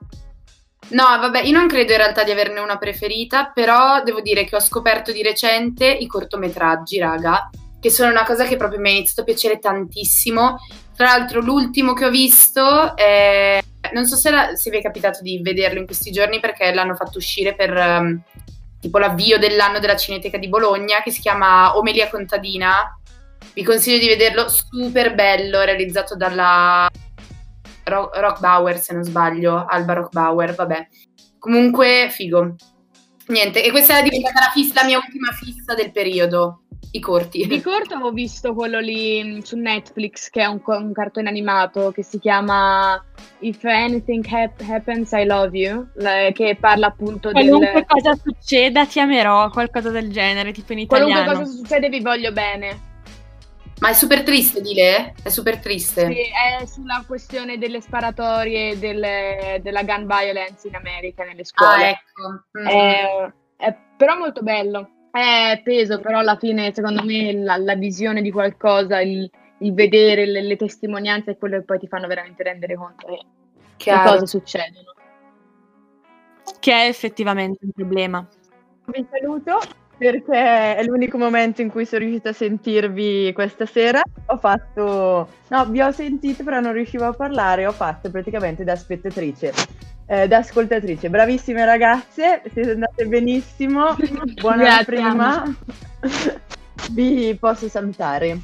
No, 0.90 1.04
vabbè, 1.04 1.42
io 1.42 1.58
non 1.58 1.68
credo 1.68 1.92
in 1.94 1.98
realtà 1.98 2.24
di 2.24 2.32
averne 2.32 2.60
una 2.60 2.78
preferita, 2.78 3.52
però 3.54 4.04
devo 4.04 4.22
dire 4.22 4.46
che 4.46 4.56
ho 4.56 4.60
scoperto 4.60 5.12
di 5.12 5.24
recente 5.24 5.88
i 5.88 6.06
cortometraggi, 6.08 7.00
raga, 7.00 7.50
che 7.80 7.90
sono 7.90 8.12
una 8.12 8.26
cosa 8.26 8.46
che 8.46 8.58
proprio 8.58 8.80
mi 8.80 8.90
ha 8.90 8.92
iniziato 8.92 9.22
a 9.22 9.24
piacere 9.24 9.60
tantissimo. 9.60 10.58
Tra 10.96 11.08
l'altro 11.08 11.42
l'ultimo 11.42 11.94
che 11.94 12.06
ho 12.06 12.10
visto 12.10 12.96
è... 12.96 13.62
Non 13.94 14.06
so 14.06 14.16
se, 14.16 14.30
la- 14.32 14.56
se 14.56 14.70
vi 14.70 14.78
è 14.78 14.82
capitato 14.82 15.22
di 15.22 15.40
vederlo 15.42 15.80
in 15.80 15.86
questi 15.86 16.12
giorni 16.12 16.40
perché 16.40 16.74
l'hanno 16.74 16.96
fatto 16.96 17.18
uscire 17.18 17.56
per 17.56 17.76
ehm, 17.76 18.22
tipo 18.80 18.98
l'avvio 18.98 19.38
dell'anno 19.38 19.80
della 19.80 19.96
Cineteca 19.96 20.38
di 20.38 20.50
Bologna 20.50 21.02
che 21.02 21.12
si 21.12 21.22
chiama 21.22 21.78
Omelia 21.78 22.10
Contadina. 22.10 22.98
Vi 23.54 23.64
consiglio 23.64 24.00
di 24.00 24.08
vederlo, 24.08 24.48
super 24.50 25.14
bello, 25.14 25.62
realizzato 25.62 26.16
dalla 26.16 26.90
Ro- 27.84 28.12
Rock 28.14 28.40
Bauer, 28.40 28.80
se 28.80 28.94
non 28.94 29.04
sbaglio, 29.04 29.66
Alba 29.68 29.94
Rock 29.94 30.12
Bauer, 30.12 30.56
vabbè. 30.56 30.88
Comunque, 31.38 32.08
figo. 32.10 32.56
Niente, 33.28 33.64
e 33.64 33.72
questa 33.72 34.00
è 34.00 34.04
diventata 34.04 34.40
la, 34.40 34.52
fissa- 34.52 34.82
la 34.82 34.86
mia 34.86 34.98
ultima 34.98 35.32
fissa 35.32 35.74
del 35.76 35.92
periodo, 35.92 36.63
i 36.96 37.00
corti. 37.00 37.48
Di 37.48 37.60
corto 37.60 37.96
avevo 37.96 38.12
visto 38.12 38.54
quello 38.54 38.80
lì 38.80 39.24
mh, 39.24 39.40
su 39.40 39.58
Netflix, 39.58 40.30
che 40.30 40.42
è 40.42 40.46
un, 40.46 40.62
un 40.64 40.94
cartone 40.94 41.28
animato 41.28 41.92
che 41.92 42.04
si 42.04 42.20
chiama 42.20 43.04
If 43.40 43.64
Anything 43.64 44.24
Hap- 44.30 44.62
Happens, 44.62 45.12
I 45.12 45.26
Love 45.26 45.58
You, 45.58 45.88
che 46.34 46.56
parla 46.60 46.88
appunto 46.88 47.32
Qualunque 47.32 47.72
del... 47.74 47.86
cosa 47.88 48.14
succeda 48.16 48.86
ti 48.86 49.00
amerò, 49.00 49.50
qualcosa 49.50 49.90
del 49.90 50.12
genere, 50.12 50.52
tipo 50.52 50.74
in 50.74 50.80
italiano. 50.80 51.24
Qualunque 51.24 51.46
cosa 51.46 51.58
succede 51.58 51.90
vi 51.90 52.00
voglio 52.00 52.32
bene. 52.32 52.92
Ma 53.80 53.90
è 53.90 53.94
super 53.94 54.22
triste, 54.22 54.62
Dile? 54.62 55.16
È 55.24 55.30
super 55.30 55.58
triste. 55.58 56.06
Sì, 56.06 56.20
è 56.22 56.64
sulla 56.68 57.04
questione 57.08 57.58
delle 57.58 57.82
sparatorie 57.82 58.78
delle- 58.78 59.60
della 59.64 59.82
gun 59.84 60.06
violence 60.06 60.68
in 60.68 60.76
America 60.76 61.24
nelle 61.24 61.42
Ah, 61.42 61.46
scuole. 61.46 61.90
ecco. 61.90 62.60
Mm. 62.60 62.68
È, 62.68 63.34
è 63.58 63.78
però 63.98 64.16
molto 64.16 64.44
bello. 64.44 64.90
È 65.16 65.62
peso, 65.64 66.00
però 66.00 66.18
alla 66.18 66.38
fine, 66.38 66.74
secondo 66.74 67.04
me, 67.04 67.34
la, 67.34 67.56
la 67.58 67.76
visione 67.76 68.24
di 68.24 68.32
qualcosa, 68.32 69.00
il, 69.00 69.30
il 69.60 69.74
vedere 69.76 70.26
le, 70.26 70.42
le 70.42 70.56
testimonianze 70.56 71.32
è 71.32 71.38
quello 71.38 71.58
che 71.58 71.66
poi 71.66 71.78
ti 71.78 71.88
fanno 71.88 72.08
veramente 72.08 72.42
rendere 72.42 72.76
conto 72.76 73.06
che 73.08 73.24
Chiaro. 73.78 74.10
cose 74.10 74.26
succedono. 74.26 74.94
Che 76.60 76.72
è 76.72 76.88
effettivamente 76.88 77.60
un 77.64 77.72
problema. 77.74 78.28
Vi 78.86 79.06
saluto 79.12 79.60
perché 80.00 80.76
è 80.78 80.84
l'unico 80.84 81.20
momento 81.20 81.62
in 81.62 81.70
cui 81.70 81.86
sono 81.86 82.04
riuscita 82.04 82.30
a 82.30 82.34
sentirvi 82.34 83.32
questa 83.34 83.68
sera. 83.68 84.02
Ho 84.26 84.38
fatto, 84.38 85.30
no, 85.48 85.66
vi 85.68 85.80
ho 85.80 85.92
sentito 85.92 86.44
però 86.44 86.60
non 86.60 86.74
riuscivo 86.74 87.06
a 87.06 87.14
parlare, 87.14 87.68
ho 87.68 87.72
fatto 87.72 88.10
praticamente 88.10 88.64
da 88.64 88.76
spettatrice, 88.76 89.54
eh, 90.06 90.28
da 90.28 90.38
ascoltatrice. 90.38 91.10
Bravissime 91.10 91.66
ragazze, 91.66 92.42
siete 92.52 92.72
andate 92.72 93.06
benissimo, 93.06 93.96
buona 94.42 94.84
prima. 94.84 95.56
Vi 96.92 97.36
posso 97.40 97.70
salutare. 97.70 98.40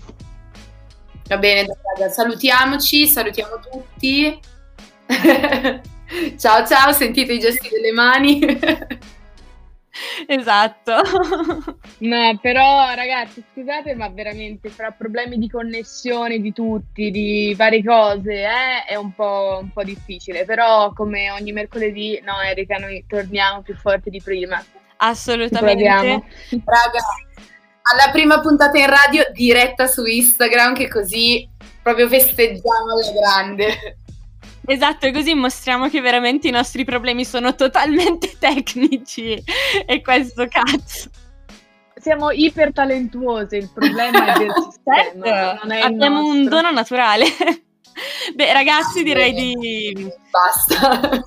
Va 1.28 1.38
bene, 1.38 1.68
salutiamoci, 2.10 3.08
salutiamo 3.08 3.60
tutti. 3.60 4.40
ciao 6.38 6.66
ciao, 6.66 6.92
sentite 6.92 7.34
i 7.34 7.40
gesti 7.40 7.70
delle 7.70 7.92
mani. 7.92 8.60
Esatto. 10.28 11.02
No, 12.00 12.40
però 12.42 12.94
ragazzi, 12.94 13.44
scusate, 13.52 13.96
ma 13.96 14.10
veramente 14.10 14.70
fra 14.70 14.92
problemi 14.92 15.38
di 15.38 15.50
connessione 15.50 16.40
di 16.40 16.54
tutti, 16.54 17.12
di 17.12 17.54
varie 17.58 17.84
cose, 17.84 18.44
eh, 18.44 18.86
è 18.88 18.96
un 18.96 19.14
po', 19.14 19.60
un 19.62 19.72
po' 19.72 19.84
difficile. 19.84 20.46
Però, 20.46 20.94
come 20.94 21.32
ogni 21.32 21.52
mercoledì, 21.52 22.22
no, 22.24 22.40
Erika, 22.42 22.78
noi 22.78 23.04
torniamo 23.08 23.62
più 23.62 23.76
forti 23.76 24.10
di 24.10 24.22
prima. 24.22 24.64
Assolutamente. 24.98 25.84
Raga, 25.86 27.00
alla 27.92 28.12
prima 28.12 28.40
puntata 28.40 28.78
in 28.78 28.88
radio 28.88 29.24
diretta 29.32 29.88
su 29.88 30.06
Instagram 30.06 30.76
che 30.76 30.88
così 30.88 31.48
proprio 31.82 32.08
festeggiamo 32.08 32.92
alla 32.92 33.12
grande. 33.20 33.98
Esatto, 34.70 35.08
e 35.08 35.12
così 35.12 35.34
mostriamo 35.34 35.90
che 35.90 36.00
veramente 36.00 36.48
i 36.48 36.52
nostri 36.52 36.86
problemi 36.86 37.26
sono 37.26 37.56
totalmente 37.56 38.36
tecnici. 38.38 39.44
E 39.84 40.02
questo 40.02 40.48
cazzo. 40.48 41.10
Siamo 41.96 42.30
iper 42.30 42.72
talentuose, 42.72 43.58
il 43.58 43.72
problema 43.74 44.36
è 44.36 44.38
del 44.38 44.54
sistema, 44.70 45.60
non 45.64 45.72
è 45.72 45.78
il 45.80 45.84
abbiamo 45.84 46.24
un 46.24 46.48
dono 46.48 46.70
naturale. 46.70 47.26
Beh, 48.36 48.54
ragazzi, 48.54 49.02
direi 49.02 49.34
di, 49.34 50.08
Basta. 50.30 51.20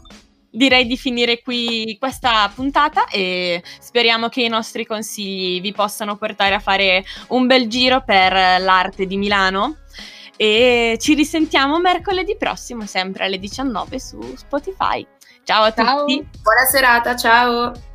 direi 0.48 0.86
di 0.86 0.96
finire 0.96 1.42
qui 1.42 1.96
questa 1.98 2.50
puntata 2.54 3.06
e 3.08 3.60
speriamo 3.80 4.28
che 4.28 4.42
i 4.42 4.48
nostri 4.48 4.86
consigli 4.86 5.60
vi 5.60 5.72
possano 5.72 6.16
portare 6.16 6.54
a 6.54 6.60
fare 6.60 7.04
un 7.30 7.46
bel 7.48 7.66
giro 7.66 8.04
per 8.04 8.32
l'arte 8.32 9.04
di 9.04 9.16
Milano. 9.16 9.78
E 10.36 10.96
ci 11.00 11.14
risentiamo 11.14 11.78
mercoledì 11.78 12.36
prossimo 12.36 12.86
sempre 12.86 13.24
alle 13.24 13.38
19 13.38 13.98
su 13.98 14.20
Spotify. 14.36 15.06
Ciao 15.44 15.64
a 15.64 15.72
Ciao. 15.72 16.00
tutti. 16.00 16.28
Buona 16.42 16.64
serata, 16.64 17.16
ciao! 17.16 17.90